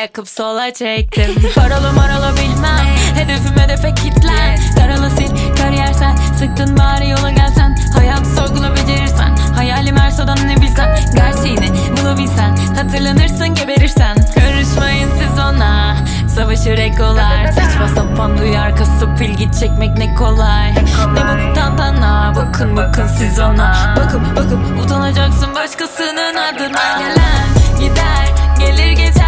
yakıp 0.02 0.30
sola 0.30 0.74
çektim. 0.74 1.36
Paralı 1.56 1.93
maralı 1.93 2.38
bilmem. 2.38 2.86
Hedefim 3.16 3.60
hedefe 3.60 3.93
kitlen. 3.93 4.60
Karalı 4.76 5.10
sil 5.18 5.32
kariyer 5.58 5.93
sen 5.93 6.16
Sıktın 6.16 6.78
bari 6.78 7.10
yola 7.10 7.32
gelsen. 7.32 7.78
Hayat 7.95 8.28
sorgula 8.28 8.76
becerirsen 8.76 9.38
Hayalim 9.56 9.97
her 9.97 10.12
sodan 10.12 10.38
ne 10.47 10.62
bilsen. 10.62 10.99
Gerçeğini 11.16 11.70
bulabilsen. 11.97 12.58
Hatırlanırsın 12.76 13.56
geberirsen. 13.56 14.18
Karışmayın 14.36 15.10
siz 15.20 15.39
ona. 15.39 15.97
Savaşır 16.36 16.78
ekolar 16.78 17.52
Saçma 17.52 17.88
sapan 17.88 18.38
duyar 18.38 18.78
kasıp 18.78 19.22
ilgi 19.22 19.60
çekmek 19.60 19.97
ne 19.97 20.16
kolay. 20.16 20.74
Ne 21.14 21.22
bu 21.22 21.54
tantana? 21.54 22.34
Bakın 22.36 22.78
bakın 22.78 23.08
siz 23.08 23.39
ona. 23.39 23.95
Bakıp 23.97 24.36
bakıp 24.36 24.84
utanacaksın 24.86 25.56
başkasının 25.56 26.36
adına. 26.36 26.99
Gelen 26.99 27.47
gider 27.80 28.28
gelir 28.60 28.91
geçer 28.91 29.20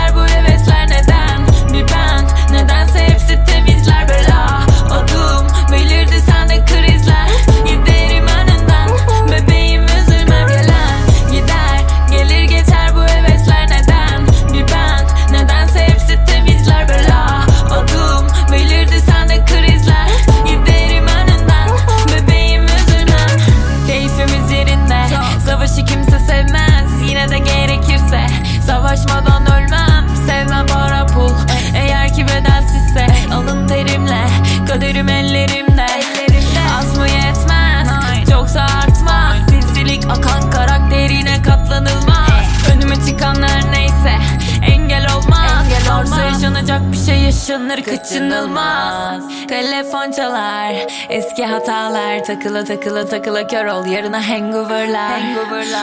yaşanır 47.54 47.84
kaçınılmaz. 47.84 49.24
Telefon 49.48 50.12
çalar. 50.12 50.76
Eski 51.10 51.46
hatalar. 51.46 52.24
Takıla 52.24 52.64
takıla 52.64 53.06
takıla 53.06 53.48
kör 53.48 53.66
ol. 53.66 53.86
Yarına 53.86 54.30
hangoverlar, 54.30 55.22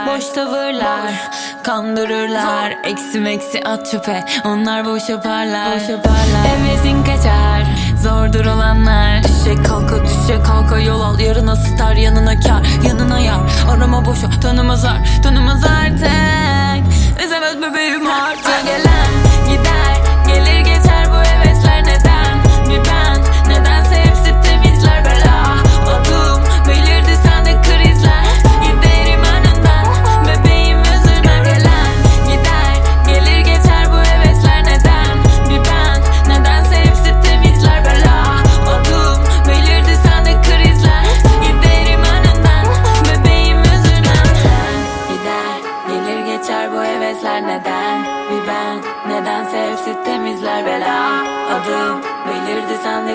Boş 0.06 0.28
tavırlar. 0.28 1.30
Kandırırlar. 1.62 2.74
Eksi 2.84 3.20
meksi 3.20 3.64
at 3.64 3.90
çöpe. 3.90 4.24
Onlar 4.44 4.84
boş 4.84 5.08
yaparlar, 5.08 5.76
boş 5.76 5.88
yaparlar. 5.88 6.44
Hevesin 6.44 7.04
kaçar. 7.04 7.62
Zordur 8.02 8.46
olanlar. 8.46 9.22
Düşe 9.22 9.62
kalka 9.62 9.96
düşe 10.04 10.42
kalka 10.46 10.78
yol 10.78 11.00
al. 11.00 11.18
Yarına 11.18 11.56
star 11.56 11.94
yanına 11.96 12.40
kar. 12.40 12.86
Yanına 12.88 13.20
yar. 13.20 13.40
Arama 13.70 14.04
boşa. 14.04 14.40
Tanımaz 14.42 14.84
ar 14.84 14.98
tanımaz 15.22 15.64
artık. 15.64 16.92
Üzemez 17.24 17.62
bebeğim 17.62 18.06
artık. 18.06 18.64
Gelen 18.64 19.10
gider 19.48 19.79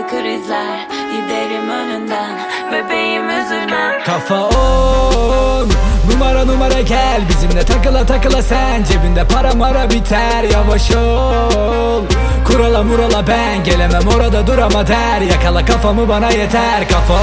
krizler 0.07 0.87
Giderim 1.11 1.69
önünden. 1.69 2.37
Bebeğim 2.71 3.29
üzülme. 3.29 4.01
Kafa 4.05 4.45
on 4.45 5.69
Numara 6.11 6.45
numara 6.45 6.81
gel. 6.81 7.21
Bizimle 7.29 7.65
takıla 7.65 8.05
takıla 8.05 8.41
sen. 8.41 8.83
Cebinde 8.83 9.23
para 9.27 9.53
mara 9.53 9.89
biter. 9.89 10.43
Yavaş 10.43 10.91
ol. 10.91 12.03
Kurala 12.47 12.83
murala 12.83 13.27
ben. 13.27 13.63
Gelemem 13.63 14.07
orada 14.15 14.47
durama 14.47 14.87
der. 14.87 15.21
Yakala 15.21 15.65
kafamı 15.65 16.09
bana 16.09 16.29
yeter. 16.29 16.89
Kafa 16.89 17.13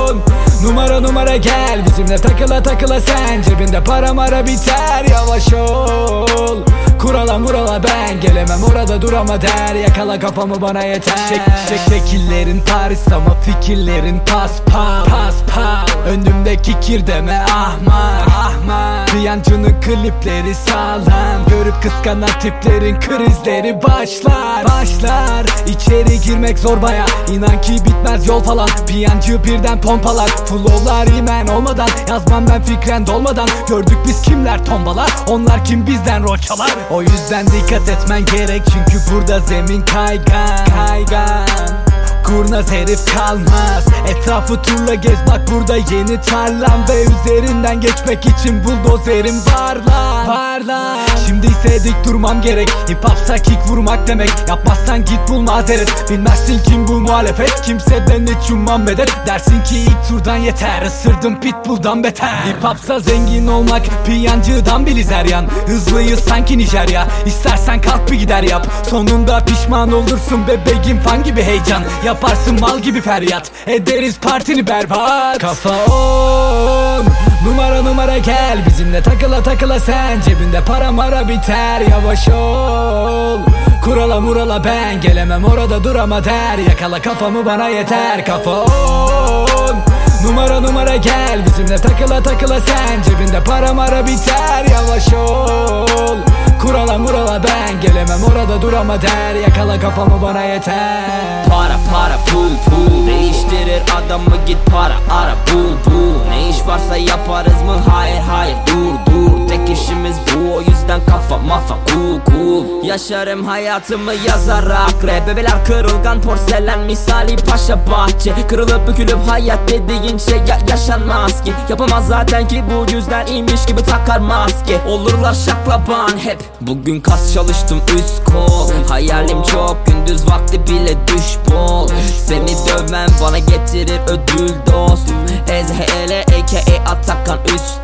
on 0.00 0.22
Numara 0.62 1.00
numara 1.00 1.36
gel. 1.36 1.86
Bizimle 1.86 2.16
takıla 2.16 2.62
takıla 2.62 3.00
sen. 3.00 3.42
Cebinde 3.42 3.84
para 3.84 4.14
mara 4.14 4.46
biter. 4.46 5.04
Yavaş 5.10 5.52
ol 5.52 6.71
Kurala 7.02 7.38
murala 7.38 7.82
ben 7.82 8.20
gelemem. 8.20 8.64
Orada 8.70 9.02
durama 9.02 9.42
der. 9.42 9.74
Yakala 9.74 10.18
kafamı 10.18 10.60
bana 10.60 10.82
yeter. 10.82 11.16
Şek, 11.28 11.40
şek, 11.68 11.80
şekillerin 11.88 12.60
Paris 12.60 13.12
ama 13.12 13.34
fikirlerin 13.34 14.18
pas 14.18 14.52
pas 14.66 15.08
pas 15.08 15.34
pas 15.54 15.96
Önümdeki 16.06 16.80
kir 16.80 17.06
deme 17.06 17.44
ahmak 17.50 18.28
ahmak. 18.28 19.08
Piyancının 19.08 19.80
klipleri 19.80 20.54
sağlam. 20.54 21.46
Görüp 21.48 21.82
kıskanan 21.82 22.30
tiplerin 22.40 23.00
krizleri 23.00 23.82
başlar 23.82 24.64
Başlar. 24.64 25.46
İçeri 25.66 26.20
girmek 26.20 26.58
zor 26.58 26.82
baya. 26.82 27.06
İnan 27.32 27.60
ki 27.60 27.72
bitmez 27.72 28.26
yol 28.26 28.42
falan. 28.42 28.68
Piyancı 28.86 29.44
birden 29.44 29.80
pompalar. 29.80 30.28
Flowlar 30.28 31.06
imen 31.06 31.46
olmadan. 31.46 31.88
Yazmam 32.08 32.44
ben 32.48 32.62
fikren 32.62 33.06
dolmadan. 33.06 33.48
Gördük 33.68 33.98
biz 34.06 34.22
kimler 34.22 34.64
tombalar. 34.64 35.10
Onlar 35.28 35.64
kim 35.64 35.86
bizden 35.86 36.22
rol 36.22 36.38
çalar 36.38 36.70
O 36.92 37.02
yüzden 37.02 37.46
dikkat 37.46 37.88
etmen 37.88 38.24
gerek 38.24 38.62
Çünkü 38.72 38.98
burada 39.12 39.40
zemin 39.40 39.82
kaygan 39.82 40.64
Kaygan 40.64 41.81
Kurnaz 42.24 42.72
herif 42.72 43.14
kalmaz. 43.14 43.84
Etrafı 44.08 44.62
turla 44.62 44.94
gez 44.94 45.18
bak 45.28 45.40
burada 45.50 45.76
yeni 45.76 46.20
tarlam. 46.20 46.84
Ve 46.88 47.02
üzerinden 47.02 47.80
geçmek 47.80 48.26
için 48.26 48.64
buldozerim 48.64 49.34
var 49.36 49.76
lan 49.76 50.28
Var 50.28 50.60
lan 50.60 50.98
Şimdi 51.26 51.46
ise 51.46 51.84
dik 51.84 52.04
durmam 52.04 52.42
gerek. 52.42 52.68
Hip 52.88 53.04
hopsa 53.04 53.38
kick 53.38 53.58
vurmak 53.68 54.06
demek. 54.06 54.30
Yapmazsan 54.48 55.04
git 55.04 55.18
bul 55.28 55.40
mazeret. 55.40 56.10
Bilmezsin 56.10 56.62
kim 56.62 56.88
bu 56.88 56.92
muhalefet. 57.00 57.62
Kimseden 57.62 58.26
hiç 58.26 58.50
ummam 58.50 58.82
medet. 58.82 59.12
Dersin 59.26 59.62
ki 59.62 59.78
ilk 59.78 60.08
turdan 60.08 60.36
yeter. 60.36 60.82
Isırdım 60.82 61.40
pitbull'dan 61.40 62.04
beter. 62.04 62.28
Hip 62.28 62.64
hopsa 62.64 63.00
zengin 63.00 63.46
olmak 63.46 63.82
Piyancıdan 64.06 64.86
biliz 64.86 65.10
her 65.10 65.24
yan 65.24 65.46
Hızlıyız 65.66 66.20
sanki 66.20 66.58
Nijerya. 66.58 67.08
İstersen 67.26 67.80
kalk 67.80 68.10
bir 68.10 68.18
gider 68.18 68.42
yap. 68.42 68.66
Sonunda 68.90 69.44
pişman 69.44 69.92
olursun 69.92 70.46
bebeğim 70.48 71.00
fan 71.00 71.22
gibi 71.22 71.42
heyecan 71.42 71.82
Yaparsın 72.12 72.60
mal 72.60 72.78
gibi 72.78 73.00
feryat. 73.00 73.50
Ederiz 73.66 74.18
partini 74.18 74.66
berbat. 74.66 75.38
Kafa 75.38 75.84
on. 75.84 77.04
Numara 77.46 77.82
numara 77.82 78.18
gel. 78.18 78.58
Bizimle 78.66 79.02
takıla 79.02 79.42
takıla 79.42 79.80
sen. 79.80 80.20
Cebinde 80.20 80.60
para 80.60 80.92
mara 80.92 81.28
biter. 81.28 81.80
Yavaş 81.90 82.28
ol. 82.28 83.38
Kurala 83.84 84.20
murala 84.20 84.64
ben. 84.64 85.00
Gelemem 85.00 85.44
orada 85.44 85.84
durama 85.84 86.24
der. 86.24 86.58
Yakala 86.68 87.02
kafamı 87.02 87.46
bana 87.46 87.68
yeter. 87.68 88.24
Kafa 88.26 88.50
on. 88.50 89.76
Numara 90.24 90.60
numara 90.60 90.96
gel. 90.96 91.46
Bizimle 91.46 91.76
takıla 91.76 92.22
takıla 92.22 92.60
sen. 92.60 93.02
Cebinde 93.02 93.44
para 93.44 93.74
mara 93.74 94.06
biter. 94.06 94.64
Yavaş 94.70 95.12
ol 95.14 96.31
Kurala 96.62 96.98
murala 96.98 97.42
ben 97.42 97.80
gelemem. 97.80 98.22
Orada 98.24 98.62
durama 98.62 99.02
der 99.02 99.34
Yakala 99.34 99.80
kafamı 99.80 100.22
bana 100.22 100.42
yeter. 100.42 101.44
Para 101.48 101.76
para 101.92 102.16
pul 102.26 102.50
pul. 102.64 103.06
Değiştirir 103.06 103.82
adamı 103.96 104.36
git 104.46 104.58
para 104.72 104.94
ara 105.10 105.34
bul 105.52 105.92
bul. 105.92 106.28
Ne 106.30 106.48
iş 106.48 106.66
varsa 106.66 106.96
yaparız 106.96 107.62
mı? 107.66 107.76
Hayır 107.90 108.20
hayır 108.30 108.56
dur 108.66 108.94
dur 109.06 109.11
Tek 109.52 109.78
işimiz 109.78 110.16
bu 110.34 110.54
o 110.54 110.60
yüzden 110.60 111.00
kafa 111.06 111.38
mafa 111.38 111.78
cool 111.88 112.18
cool 112.26 112.84
Yaşarım 112.84 113.44
hayatımı 113.44 114.12
yazarak 114.28 114.94
rap 115.04 115.26
Bebeler 115.26 115.64
kırılgan 115.66 116.20
porselen 116.20 116.80
misali 116.80 117.36
paşa 117.36 117.78
bahçe. 117.90 118.34
Kırılıp 118.48 118.88
bükülüp 118.88 119.18
hayat 119.28 119.58
dediğin 119.68 120.18
şey 120.18 120.38
ya- 120.38 120.58
yaşanmaz 120.68 121.44
ki. 121.44 121.52
Yapamaz 121.68 122.06
zaten 122.06 122.48
ki 122.48 122.64
bu 122.70 122.92
yüzden 122.92 123.26
iyiymiş 123.26 123.66
gibi 123.66 123.82
takar 123.82 124.18
maske. 124.18 124.80
Olurlar 124.88 125.34
şaklaban 125.34 126.18
hep. 126.18 126.40
Bugün 126.60 127.00
kas 127.00 127.34
çalıştım 127.34 127.80
üst 127.96 128.24
kol. 128.24 128.70
Hayalim 128.88 129.42
çok 129.42 129.76
gündüz 129.86 130.26
vakti 130.26 130.66
bile 130.66 130.96
düş 131.06 131.38
bol. 131.50 131.88
Seni 132.26 132.56
dövmem 132.68 133.08
bana 133.22 133.38
getirir 133.38 134.00
ödül 134.06 134.54
dost. 134.72 135.08
Ezhele 135.48 136.20
aka 136.22 136.90
Atakan 136.90 137.38
üst 137.54 137.82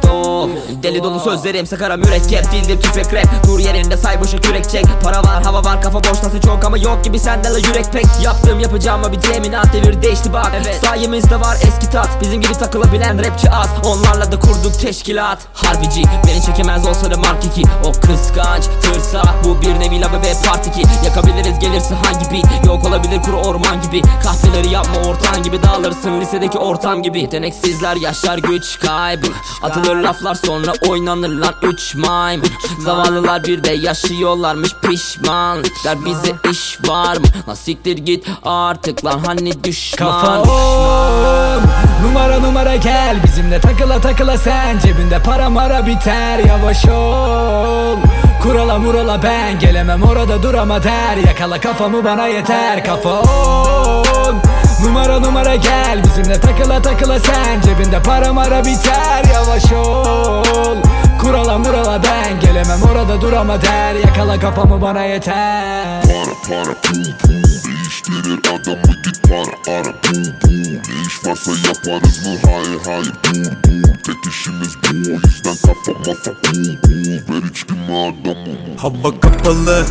Deli 0.83 1.03
dolu 1.03 1.21
sözlerim 1.59 1.67
sakara 1.67 1.97
mürekkep 1.97 2.53
Dildim 2.53 2.81
tüfek 2.81 3.15
rap 3.15 3.47
Dur 3.47 3.59
yerinde 3.59 3.97
say 3.97 4.21
boşa 4.21 4.41
kürek 4.41 4.71
çek. 4.71 4.85
Para 5.03 5.23
var 5.23 5.43
hava 5.43 5.65
var 5.65 5.83
kafa 5.83 5.99
boş 5.99 6.23
nasıl 6.23 6.41
çok 6.41 6.65
ama 6.65 6.79
yok 6.79 7.05
gibi 7.05 7.19
sende 7.19 7.49
la 7.49 7.59
yürek 7.59 7.93
pek. 7.93 8.07
Yaptığım 8.23 8.61
yapacağıma 8.61 9.13
bir 9.13 9.21
teminat 9.21 9.73
devir 9.73 10.03
değişti 10.03 10.33
bak. 10.33 10.53
Evet. 10.55 10.81
Sayemizde 10.85 11.41
var 11.41 11.57
eski 11.57 11.91
tat. 11.91 12.09
Bizim 12.21 12.41
gibi 12.41 12.53
takılabilen 12.53 13.25
rapçi 13.25 13.51
az. 13.51 13.69
Onlarla 13.85 14.33
da 14.33 14.39
kurduk 14.39 14.81
teşkilat. 14.81 15.39
Harbici 15.55 16.03
beni 16.27 16.43
çekemez 16.43 16.87
olsa 16.87 17.11
da 17.11 17.17
mark 17.17 17.45
2 17.45 17.63
O 17.85 17.93
kıskanç 17.93 18.65
tırsa 18.83 19.23
Bu 19.45 19.63
bir 19.63 19.81
nevi 19.81 20.01
la 20.01 20.13
bebe 20.13 20.33
part 20.47 20.67
2 20.67 20.83
Yakabiliriz 21.07 21.59
gelirse 21.59 21.95
hangi 21.95 22.31
beat? 22.31 22.67
Yok 22.67 22.85
olabilir 22.85 23.23
kuru 23.23 23.37
orman 23.37 23.83
gibi. 23.83 24.03
Kahveleri 24.23 24.69
yapma 24.69 25.11
ortağın 25.11 25.43
gibi 25.43 25.63
Dağılırsın. 25.63 26.21
Lisedeki 26.21 26.59
ortam 26.59 27.03
gibi. 27.03 27.21
Yeteneksizler 27.21 27.97
yaşar 27.97 28.39
güç 28.39 28.79
kaybı. 28.81 29.27
Atılır 29.63 29.97
laflar 29.97 30.35
sonra 30.35 30.73
oynanır 30.89 31.29
lan 31.49 31.55
üç 31.63 31.95
mime 31.95 32.47
Zavallılar 32.85 33.45
bir 33.45 33.65
de 33.65 33.71
yaşıyorlarmış 33.71 34.75
pişman. 34.83 35.65
Der 35.85 36.05
bize 36.05 36.35
iş 36.51 36.79
var 36.89 37.17
mı? 37.17 37.27
Lan 37.49 37.55
siktir 37.55 37.99
git 37.99 38.27
artık 38.45 39.05
lan 39.05 39.21
hani 39.27 39.65
düşman. 39.65 40.11
Kafa 40.11 40.41
on 40.41 41.63
Numara 42.03 42.41
numara 42.41 42.77
gel. 42.77 43.17
Bizimle 43.25 43.61
takıla 43.61 44.01
takıla 44.01 44.39
sen 44.39 44.79
Cebinde 44.79 45.19
para 45.19 45.51
mara 45.51 45.87
biter. 45.87 46.39
Yavaş 46.39 46.87
ol 46.87 47.97
Kurala 48.43 48.79
murala 48.79 49.23
ben. 49.23 49.59
Gelemem 49.59 50.03
orada 50.03 50.43
durama 50.43 50.83
der. 50.83 51.17
Yakala 51.27 51.61
kafamı 51.61 52.05
bana 52.05 52.27
yeter. 52.27 52.85
Kafa 52.85 53.21
on 53.21 54.37
Numara 54.85 55.21
numara 55.21 55.55
gel. 55.55 56.05
Bizimle 56.05 56.41
takıla 56.41 56.83
takıla 56.83 57.21
sen 57.21 57.61
Cebinde 57.61 58.03
para 58.03 58.33
mara 58.33 58.65
biter. 58.65 59.25
Yavaş 59.35 59.73
ol 59.73 60.77
Kurala 61.19 61.59
murala 61.59 62.03
ben 62.03 62.41
gelemem 62.41 62.83
orada 62.93 63.21
durama 63.21 63.63
der. 63.63 63.95
Yakala 63.95 64.41
kafamı 64.41 64.83
bana 64.83 65.05
yeter. 65.05 66.03
Para 66.03 66.35
para 66.49 66.75
pul 66.83 67.05
pul 67.23 67.43
Değiştirir 67.65 68.39
adamı 68.39 69.03
git 69.05 69.29
para 69.29 69.77
ara 69.77 69.93
bul 70.05 70.25
bul 70.43 70.73
Ne 70.73 71.07
iş 71.07 71.27
varsa 71.27 71.51
yaparız. 71.69 72.27
Mı 72.27 72.51
hayır 72.51 72.79
hayır 72.87 73.13
dur 73.25 73.45
dur 73.45 73.95
Tek 74.07 74.33
işimiz 74.33 74.75
bu. 74.77 75.11
O 75.11 75.15
yüzden 75.27 75.57
kafa 75.67 75.93
mafa 75.99 76.31
cool 76.45 76.65
cool 76.65 77.35
Ver 77.35 77.51
içkimi 77.51 77.85
adamım 77.85 78.77
Hava 78.77 79.21
kapalı 79.21 79.85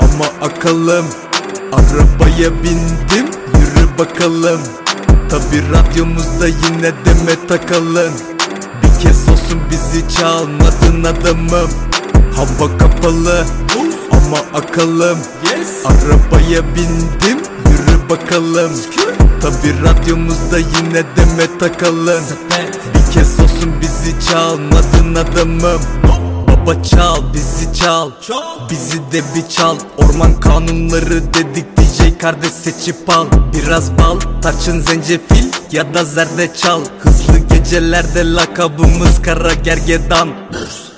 ama 0.00 0.46
akıllım 0.48 1.06
Arabaya 1.72 2.62
bindim 2.62 3.26
yürü 3.54 3.98
bakalım. 3.98 4.60
Tabi 5.30 5.62
radyomuzda 5.72 6.46
yine 6.48 6.92
deme 7.04 7.46
takalım 7.48 8.12
Bir 8.82 9.02
kez 9.02 9.28
olsun 9.48 9.60
bizi 9.70 10.16
çalmadın 10.16 11.04
adamım. 11.04 11.70
Hava 12.36 12.78
kapalı 12.78 13.44
ama 14.12 14.38
akalım. 14.54 15.18
Arabaya 15.84 16.74
bindim 16.74 17.38
yürü 17.70 18.10
bakalım. 18.10 18.72
Tabi 19.42 19.74
radyomuzda 19.84 20.58
yine 20.58 21.02
deme 21.16 21.58
takalım. 21.58 22.24
Bir 22.94 23.12
kez 23.12 23.40
olsun 23.40 23.72
bizi 23.80 24.30
çalmadın 24.30 25.14
adamım. 25.14 25.80
Baba 26.48 26.82
çal 26.82 27.34
bizi 27.34 27.74
çal. 27.74 28.10
Bizi 28.70 28.98
de 28.98 29.22
bir 29.34 29.48
çal. 29.48 29.76
Orman 29.98 30.40
kanunları 30.40 31.34
dedik 31.34 31.76
DJ 31.76 32.18
kardeş 32.18 32.52
seçip 32.52 33.10
al. 33.10 33.26
Biraz 33.54 33.98
bal 33.98 34.20
tarçın 34.42 34.80
zencefil 34.80 35.44
ya 35.72 35.94
da 35.94 36.04
zerdeçal 36.04 36.80
Hızlı 37.28 37.38
gecelerde 37.38 38.32
lakabımız 38.34 39.22
kara 39.22 39.54
gergedan. 39.54 40.28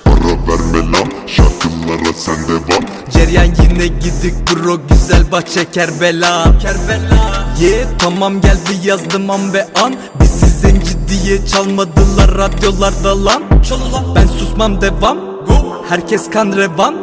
Ara 0.05 0.33
verme 0.47 0.91
lan 0.91 1.11
şarkılara 1.27 2.13
sen 2.15 2.35
devam 2.47 2.83
Ceryan 3.09 3.45
yine 3.45 3.87
gidik 3.87 4.33
bro 4.51 4.77
güzel 4.89 5.31
bahçe 5.31 5.71
Kerbela. 5.71 6.43
Kerbela. 6.61 7.45
Ye 7.61 7.85
tamam 7.99 8.41
geldi 8.41 8.87
yazdım 8.87 9.29
an 9.29 9.53
ve 9.53 9.67
an. 9.83 9.95
Bizi 10.21 10.45
zenci 10.45 11.07
diye 11.07 11.45
çalmadılar 11.45 12.37
radyolarda 12.37 13.25
lan. 13.25 13.43
Ben 14.15 14.27
susmam 14.27 14.81
devam. 14.81 15.17
Herkes 15.89 16.29
kan 16.29 16.51
revan. 16.57 16.95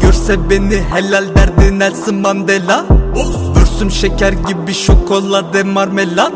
Görse 0.00 0.50
beni 0.50 0.82
helal 0.92 1.24
derdi 1.34 1.78
Nelson 1.78 2.14
Mandela. 2.14 2.84
Vürsüm 3.56 3.90
şeker 3.90 4.32
gibi 4.32 4.74
şokolade 4.74 5.62
marmelat 5.62 6.34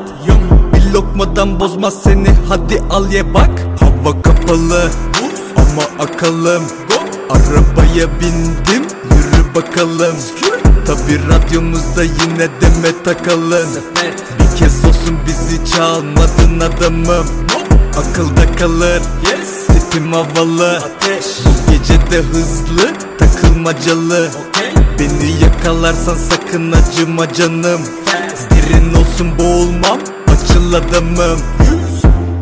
Lokmadan 0.94 1.60
bozmaz 1.60 2.02
seni. 2.02 2.28
Hadi 2.48 2.82
al 2.90 3.12
ye 3.12 3.34
bak. 3.34 3.50
Hava 3.80 4.22
kapalı. 4.22 4.90
Ama 5.56 6.04
akalım. 6.04 6.62
Arabaya 7.30 8.20
bindim. 8.20 8.82
Yürü 9.10 9.54
bakalım. 9.54 10.16
Tabi 10.86 11.20
radyomuzda 11.28 12.04
yine 12.04 12.48
deme 12.60 13.02
takalım. 13.04 13.68
Bir 14.38 14.56
kez 14.58 14.84
olsun 14.84 15.18
bizi 15.26 15.64
çalmadın 15.74 16.60
adamım. 16.60 17.26
Akılda 17.98 18.56
kalır. 18.58 19.02
Tipim 19.66 20.12
havalı. 20.12 20.82
Bu 21.44 21.72
gece 21.72 22.10
de 22.10 22.22
hızlı 22.22 22.92
takılmacalı. 23.18 24.28
Beni 24.98 25.42
yakalarsan 25.42 26.14
sakın 26.14 26.72
acıma 26.72 27.32
canım. 27.32 27.80
Derin 28.50 28.94
olsun 28.94 29.38
boğulmam 29.38 29.98
açıl 30.48 30.72
adamım 30.72 31.40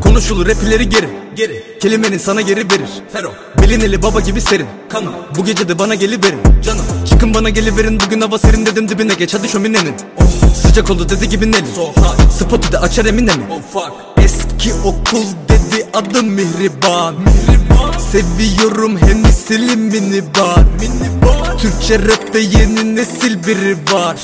Konuşulur 0.02 0.46
rap 0.46 0.62
ileri 0.62 0.88
geri 0.88 1.08
Geri 1.36 1.78
Kelimenin 1.80 2.18
sana 2.18 2.40
geri 2.40 2.60
verir. 2.60 2.88
Fero 3.12 3.32
Bilineli 3.62 4.02
baba 4.02 4.20
gibi 4.20 4.40
serin. 4.40 4.66
Kanım 4.88 5.12
Bu 5.36 5.44
gece 5.44 5.68
de 5.68 5.78
bana 5.78 5.94
geliverin. 5.94 6.40
Canım 6.62 6.84
Çıkın 7.10 7.34
bana 7.34 7.50
geliverin. 7.50 8.00
Bugün 8.00 8.20
hava 8.20 8.38
serin 8.38 8.66
dedim 8.66 8.88
dibine 8.88 9.14
geç. 9.14 9.34
Hadi 9.34 9.48
şöminenin. 9.48 9.94
Oh. 10.16 10.54
Sıcak 10.54 10.90
oldu 10.90 11.08
dedi 11.08 11.28
gibi 11.28 11.52
Nelly. 11.52 11.66
So 11.74 11.82
hot. 11.82 12.32
Spotu 12.32 12.72
da 12.72 12.80
açar 12.80 13.04
Emine 13.04 13.36
mi 13.36 13.42
oh, 13.50 13.60
fuck. 13.72 13.92
Eski 14.24 14.74
okul 14.74 15.24
dedi 15.48 15.86
adım 15.94 16.26
Mihriban. 16.26 17.14
Mihriban. 17.14 17.98
Seviyorum 17.98 18.96
Hennessy 18.98 19.54
minibar 19.76 20.64
Minibar 20.80 21.15
Türkçe 21.58 21.98
rapte 21.98 22.38
yeni 22.38 22.96
nesil 22.96 23.46
biri 23.46 23.76
var. 23.92 24.16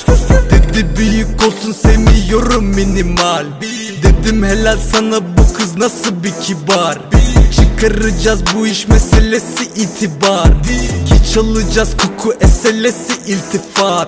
Dedi 0.51 0.87
büyük 0.97 1.43
olsun 1.47 1.71
sevmiyorum 1.71 2.65
minimal. 2.65 3.45
Dedim 4.03 4.43
helal 4.43 4.77
sana 4.77 5.19
bu 5.37 5.53
kız 5.57 5.77
nasıl 5.77 6.23
bir 6.23 6.33
kibar? 6.41 6.97
Çıkaracağız 7.55 8.43
bu 8.55 8.67
iş 8.67 8.87
meselesi 8.87 9.63
itibar. 9.63 10.63
Ki 11.05 11.33
çalacağız 11.33 11.89
koku 11.97 12.33
eselesi 12.41 13.13
iltifat. 13.27 14.07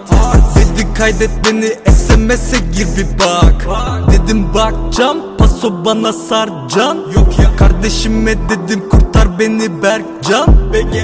Dedi 0.55 0.93
kaydet 0.97 1.29
beni 1.45 1.73
SMS'e 1.95 2.57
gir 2.57 2.87
bir 2.97 3.19
bak. 3.19 3.65
Dedim 4.11 4.53
bakcam 4.53 5.17
paso 5.37 5.85
bana 5.85 6.13
sarcan 6.13 6.97
Yok 7.15 7.39
ya 7.39 7.55
kardeşime 7.57 8.35
dedim 8.49 8.89
kurtar 8.89 9.04
beni 9.39 9.83
Berkcan. 9.83 10.47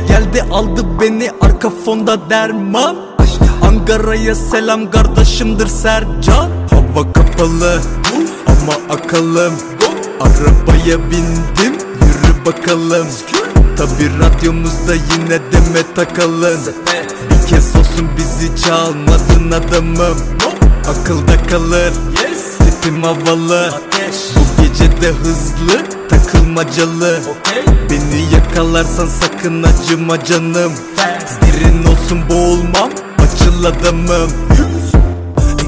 Geldi 0.07 0.45
aldı 0.51 0.85
beni 1.01 1.31
arka 1.41 1.69
fonda 1.69 2.29
derman. 2.29 2.95
Ankara'ya 3.61 4.35
selam 4.35 4.91
kardeşimdir 4.91 5.67
Sercan. 5.67 6.49
Hava 6.69 7.13
kapalı 7.13 7.81
ama 8.47 8.95
akalım. 8.95 9.53
Arabaya 10.19 10.99
bindim 11.11 11.73
yürü 12.01 12.45
bakalım. 12.45 13.07
Tabi 13.77 14.09
radyomuzda 14.19 14.93
yine 14.95 15.39
deme 15.51 15.93
takalım. 15.95 16.59
Bir 17.29 17.47
kez 17.47 17.75
olsun 17.75 18.09
bizi 18.17 18.63
çalmadın 18.63 19.51
adamım. 19.51 20.17
Akılda 20.89 21.43
kalır 21.49 21.93
Tipim 22.81 23.03
havalı. 23.03 23.71
Bu 24.35 24.63
gece 24.63 25.01
de 25.01 25.07
hızlı 25.07 26.07
takılmacalı 26.09 27.19
Beni 28.11 28.33
yakalarsan 28.33 29.05
sakın 29.05 29.63
acıma 29.63 30.25
canım. 30.25 30.71
Derin 31.41 31.85
olsun 31.85 32.29
boğulmam 32.29 32.89
açıl 33.17 33.63
adamım. 33.63 34.31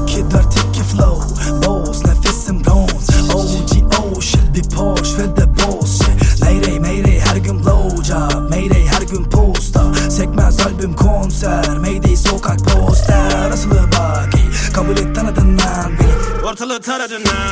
İki 0.02 0.30
dört 0.30 0.56
iki 0.56 0.82
flow. 0.82 1.34
Boz 1.66 2.04
nefesim 2.06 2.64
bronz 2.64 3.34
OGO 3.34 4.20
Shelby 4.20 4.60
Porsche 4.60 5.18
ve 5.18 5.36
de 5.36 5.46
Bose 5.46 6.04
Mayday 6.40 6.80
Mayday 6.80 7.20
her 7.20 7.36
gün 7.36 7.64
blowjob. 7.64 8.50
Mayday 8.50 8.86
her 8.86 9.02
gün 9.02 9.24
posta 9.24 9.94
Sekmez 10.10 10.60
albüm 10.66 10.92
konser. 10.96 11.78
Mayday 11.78 12.16
sokak 12.16 12.58
poster. 12.58 13.50
Asılı 13.52 13.88
bak 13.92 14.34
ey, 14.34 14.72
Kabul 14.72 14.96
et 14.96 15.14
tanıdın 15.14 15.58
lan 15.58 15.92
beni. 16.00 16.44
Ortalığı 16.46 16.80
taradın 16.80 17.24
lan 17.24 17.43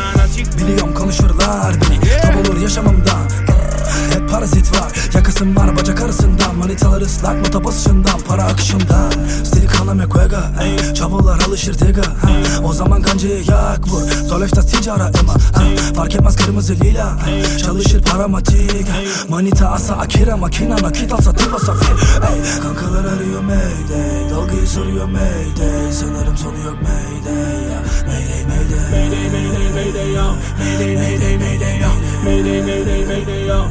Zoleftas 14.33 14.67
ticara 14.67 15.11
ema 15.21 15.33
ha. 15.33 15.63
Fark 15.95 16.15
etmez 16.15 16.37
kırmızı 16.37 16.75
lila 16.75 17.07
ha. 17.07 17.19
Çalışır 17.65 18.03
paramatik 18.03 18.89
ha. 18.89 18.97
Manita 19.29 19.69
asa 19.71 19.95
akira 19.95 20.37
makina 20.37 20.77
nakit 20.83 21.13
alsa 21.13 21.33
tıpa 21.33 21.59
safir 21.59 21.89
ey. 21.89 22.61
Kankalar 22.63 23.05
arıyor 23.05 23.41
mayday 23.41 24.31
Dalgayı 24.31 24.67
soruyor 24.67 25.05
mayday 25.05 25.93
Sanırım 25.93 26.37
sonu 26.37 26.59
yok 26.65 26.77
mayday 26.83 27.63
ya. 27.73 27.83
Mayday 28.07 28.43
mayday 28.49 28.91
Mayday 28.91 29.31
mayday 29.31 29.73
mayday 29.75 30.13
ya 30.13 30.25
Mayday 30.59 30.97
mayday 30.97 31.37
mayday 31.39 31.81
ya 31.81 31.89
Mayday 32.25 32.63
mayday 32.63 33.07
mayday 33.07 33.47
ya 33.47 33.69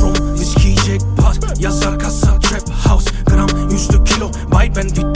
From 0.00 0.34
viski 0.38 0.74
jackpot 0.74 1.60
Yazar 1.60 1.98
kasa 1.98 2.38
trap 2.38 2.70
house 2.88 3.10
Gram 3.26 3.70
yüzlü 3.70 4.04
kilo 4.04 4.30
Bay 4.52 4.76
ben 4.76 4.88
pitbull 4.88 5.09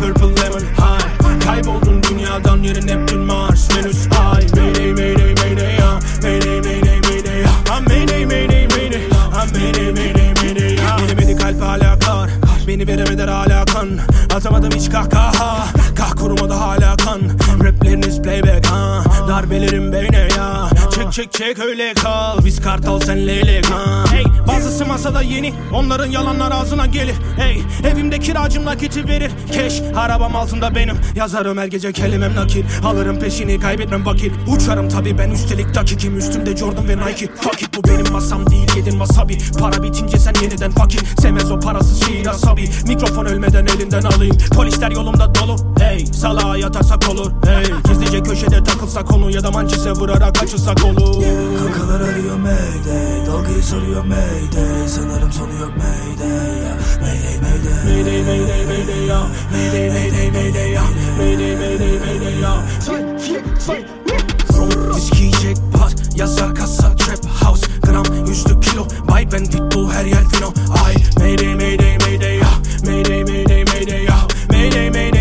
purple 0.00 0.32
lemon 0.40 0.64
Ay 0.82 1.38
Kayboldun 1.44 2.02
dünyadan 2.02 2.62
yerin 2.62 2.86
Neptün 2.86 3.20
Mars. 3.20 3.68
Venüs 3.76 4.08
Ay 4.34 4.46
Mayday 4.56 4.92
mayday 4.92 5.34
mayday 5.34 5.74
ya 5.76 6.00
Mayday 6.22 6.60
mayday 6.60 7.00
mayday 7.00 7.40
ya 7.42 7.50
Ha 7.68 7.80
mayday 7.88 8.24
mayday 8.26 8.66
mayday 8.76 9.08
Ha 9.10 9.44
mayday 9.54 9.92
mayday 9.92 10.32
mayday 10.42 10.74
ya 10.76 10.96
Yenemedi 11.00 11.36
kalp 11.36 11.60
hala 11.62 11.98
kar 11.98 12.30
Beni 12.66 12.86
veremeder 12.86 13.28
hala 13.28 13.64
kan 13.64 13.88
Atamadım 14.36 14.70
hiç 14.74 14.90
kahkaha 14.90 15.64
Kah 15.96 16.10
kurumadı 16.10 16.52
hala 16.52 16.96
kan. 16.96 17.20
Rapleriniz 17.64 18.22
playback 18.22 18.66
ha. 18.66 19.04
Darbelerim 19.28 19.92
beyne 19.92 20.28
ya. 20.36 20.68
Çek 20.94 21.12
çek 21.12 21.32
çek 21.32 21.58
öyle 21.58 21.94
kal. 21.94 22.44
Biz 22.44 22.60
kartal 22.62 23.00
sen 23.00 23.26
leylek 23.26 23.66
ha 23.70 24.04
Hey 24.12 24.24
bazısı 24.48 24.86
masada 24.86 25.22
yeni. 25.22 25.54
Onların 25.72 26.06
yalanlar 26.06 26.52
ağzına 26.52 26.86
gelir. 26.86 27.14
Hey 27.36 27.62
evimde 27.92 28.18
kiracım 28.18 28.64
nakiti 28.64 29.08
verir. 29.08 29.30
Keş 29.52 29.82
arabam 29.96 30.36
altında 30.36 30.74
benim. 30.74 30.96
Yazarım 31.14 31.58
her 31.58 31.66
gece 31.66 31.92
kelimem 31.92 32.34
nakil. 32.36 32.64
Alırım 32.84 33.18
peşini 33.18 33.60
kaybetmem 33.60 34.06
vakit. 34.06 34.32
Uçarım 34.48 34.88
tabi 34.88 35.18
ben 35.18 35.30
üstelik 35.30 35.74
dakikim. 35.74 36.18
Üstümde 36.18 36.56
Jordan 36.56 36.88
ve 36.88 36.96
Nike. 36.96 37.26
Fuck 37.26 37.62
it 37.62 37.68
bu 37.76 37.88
benim 37.88 38.12
masam 38.12 38.50
değil 38.50 38.76
yedin 38.76 38.90
wasabi. 38.90 39.38
Para 39.58 39.82
bitince 39.82 40.18
sen 40.18 40.32
yeniden 40.42 40.70
fakir. 40.70 41.00
Sevmez 41.22 41.50
o 41.50 41.60
parasız 41.60 42.04
şiir 42.04 42.26
asabi. 42.26 42.70
Mikrofon 42.86 43.24
ölmeden 43.26 43.66
elinden 43.66 44.02
alayım. 44.02 44.36
Polisler 44.54 44.90
yolumda 44.90 45.34
dolu 45.34 45.56
hey. 45.80 46.06
Salağa 46.06 46.56
yatarsak 46.56 47.08
olur 47.08 47.32
Hey 47.44 47.64
gizlice 47.88 48.22
köşede 48.22 48.64
takılsak 48.64 49.08
konu 49.08 49.30
Ya 49.30 49.44
da 49.44 49.50
mançese 49.50 49.92
vurarak 49.92 50.34
kaçırsak 50.34 50.84
olur 50.84 51.24
Kankalar 51.58 52.00
arıyor 52.00 52.36
mayday 52.36 53.26
Dalgayı 53.26 53.62
soruyor 53.62 54.04
mayday 54.04 54.88
Sanırım 54.88 55.32
sonu 55.32 55.52
yok 55.60 55.72
mayday 55.76 56.58
ya 56.64 56.76
Mayday 57.00 57.36
mayday 57.42 57.84
Mayday 57.84 58.22
mayday 58.22 58.66
mayday 58.66 59.06
ya 59.06 59.20
Mayday 59.52 59.90
mayday 59.90 60.30
mayday 60.30 60.70
ya 60.70 60.82
Mayday 61.18 61.56
mayday 61.56 61.98
mayday 61.98 62.40
ya 62.40 62.62
From 64.52 64.94
viski 64.94 65.30
jackpot 65.42 66.16
Yazar 66.16 66.54
kasa 66.54 66.96
trap 66.96 67.26
house 67.42 67.66
Gram 67.82 68.26
yüzlü 68.28 68.60
kilo 68.60 68.86
Bay 69.08 69.32
ben 69.32 69.46
pitbull 69.46 69.90
her 69.90 70.04
yer 70.04 70.24
fino 70.32 70.52
Ay 70.86 70.94
mayday 71.18 71.54
mayday 71.54 71.98
mayday 71.98 72.36
ya 72.36 72.50
Mayday 72.86 73.24
mayday 73.24 73.64
mayday 73.64 74.04
ya 74.04 74.16
Mayday 74.50 74.90
mayday 74.90 75.19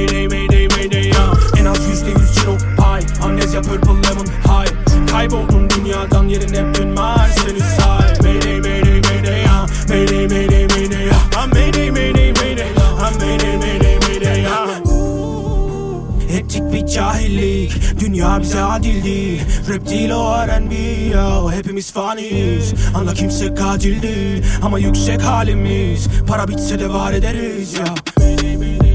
mayday 0.00 0.28
mayday 0.28 0.68
mayday 0.68 1.08
ya 1.08 1.32
En 1.58 1.64
az 1.64 1.78
yüzde 1.88 2.10
yüz 2.10 2.34
ciro 2.34 2.56
pay. 2.76 3.02
Amnezya 3.22 3.62
purple 3.62 4.08
lemon 4.08 4.26
high. 4.26 4.70
Kayboldun 5.12 5.70
dünyadan 5.70 6.28
yerin 6.28 6.54
hep 6.54 6.74
dün 6.74 6.88
Mars. 6.88 7.34
Seni 7.34 7.60
say. 7.60 8.08
Mayday 8.22 8.60
mayday 8.60 9.00
mayday 9.00 9.42
ya 9.42 9.66
Mayday 9.88 10.28
mayday 10.28 10.66
mayday 10.66 11.06
ya 11.06 11.18
Ha 11.34 11.46
mayday 11.46 11.90
mayday 11.90 12.32
mayday 12.32 12.68
Ha 12.98 13.10
mayday 13.20 13.56
mayday 13.56 13.98
mayday 14.08 14.42
ya 14.42 14.66
Ettik 16.38 16.72
bir 16.72 16.86
cahillik. 16.86 18.00
Dünya 18.00 18.40
bize 18.40 18.62
adil 18.62 19.04
değil 19.04 19.42
Rap 19.68 19.88
değil 19.88 20.10
o 20.10 20.46
R&B 20.46 20.74
ya 21.14 21.52
Hepimiz 21.52 21.92
faniyiz. 21.92 22.74
Anla 22.94 23.14
kimse 23.14 23.54
katil 23.54 24.02
değil 24.02 24.44
Ama 24.62 24.78
yüksek 24.78 25.22
halimiz. 25.22 26.08
Para 26.28 26.48
bitse 26.48 26.78
de 26.78 26.88
var 26.92 27.12
ederiz 27.12 27.74
ya 27.74 27.84
Mayday, 28.18 28.56
mayday, 28.56 28.89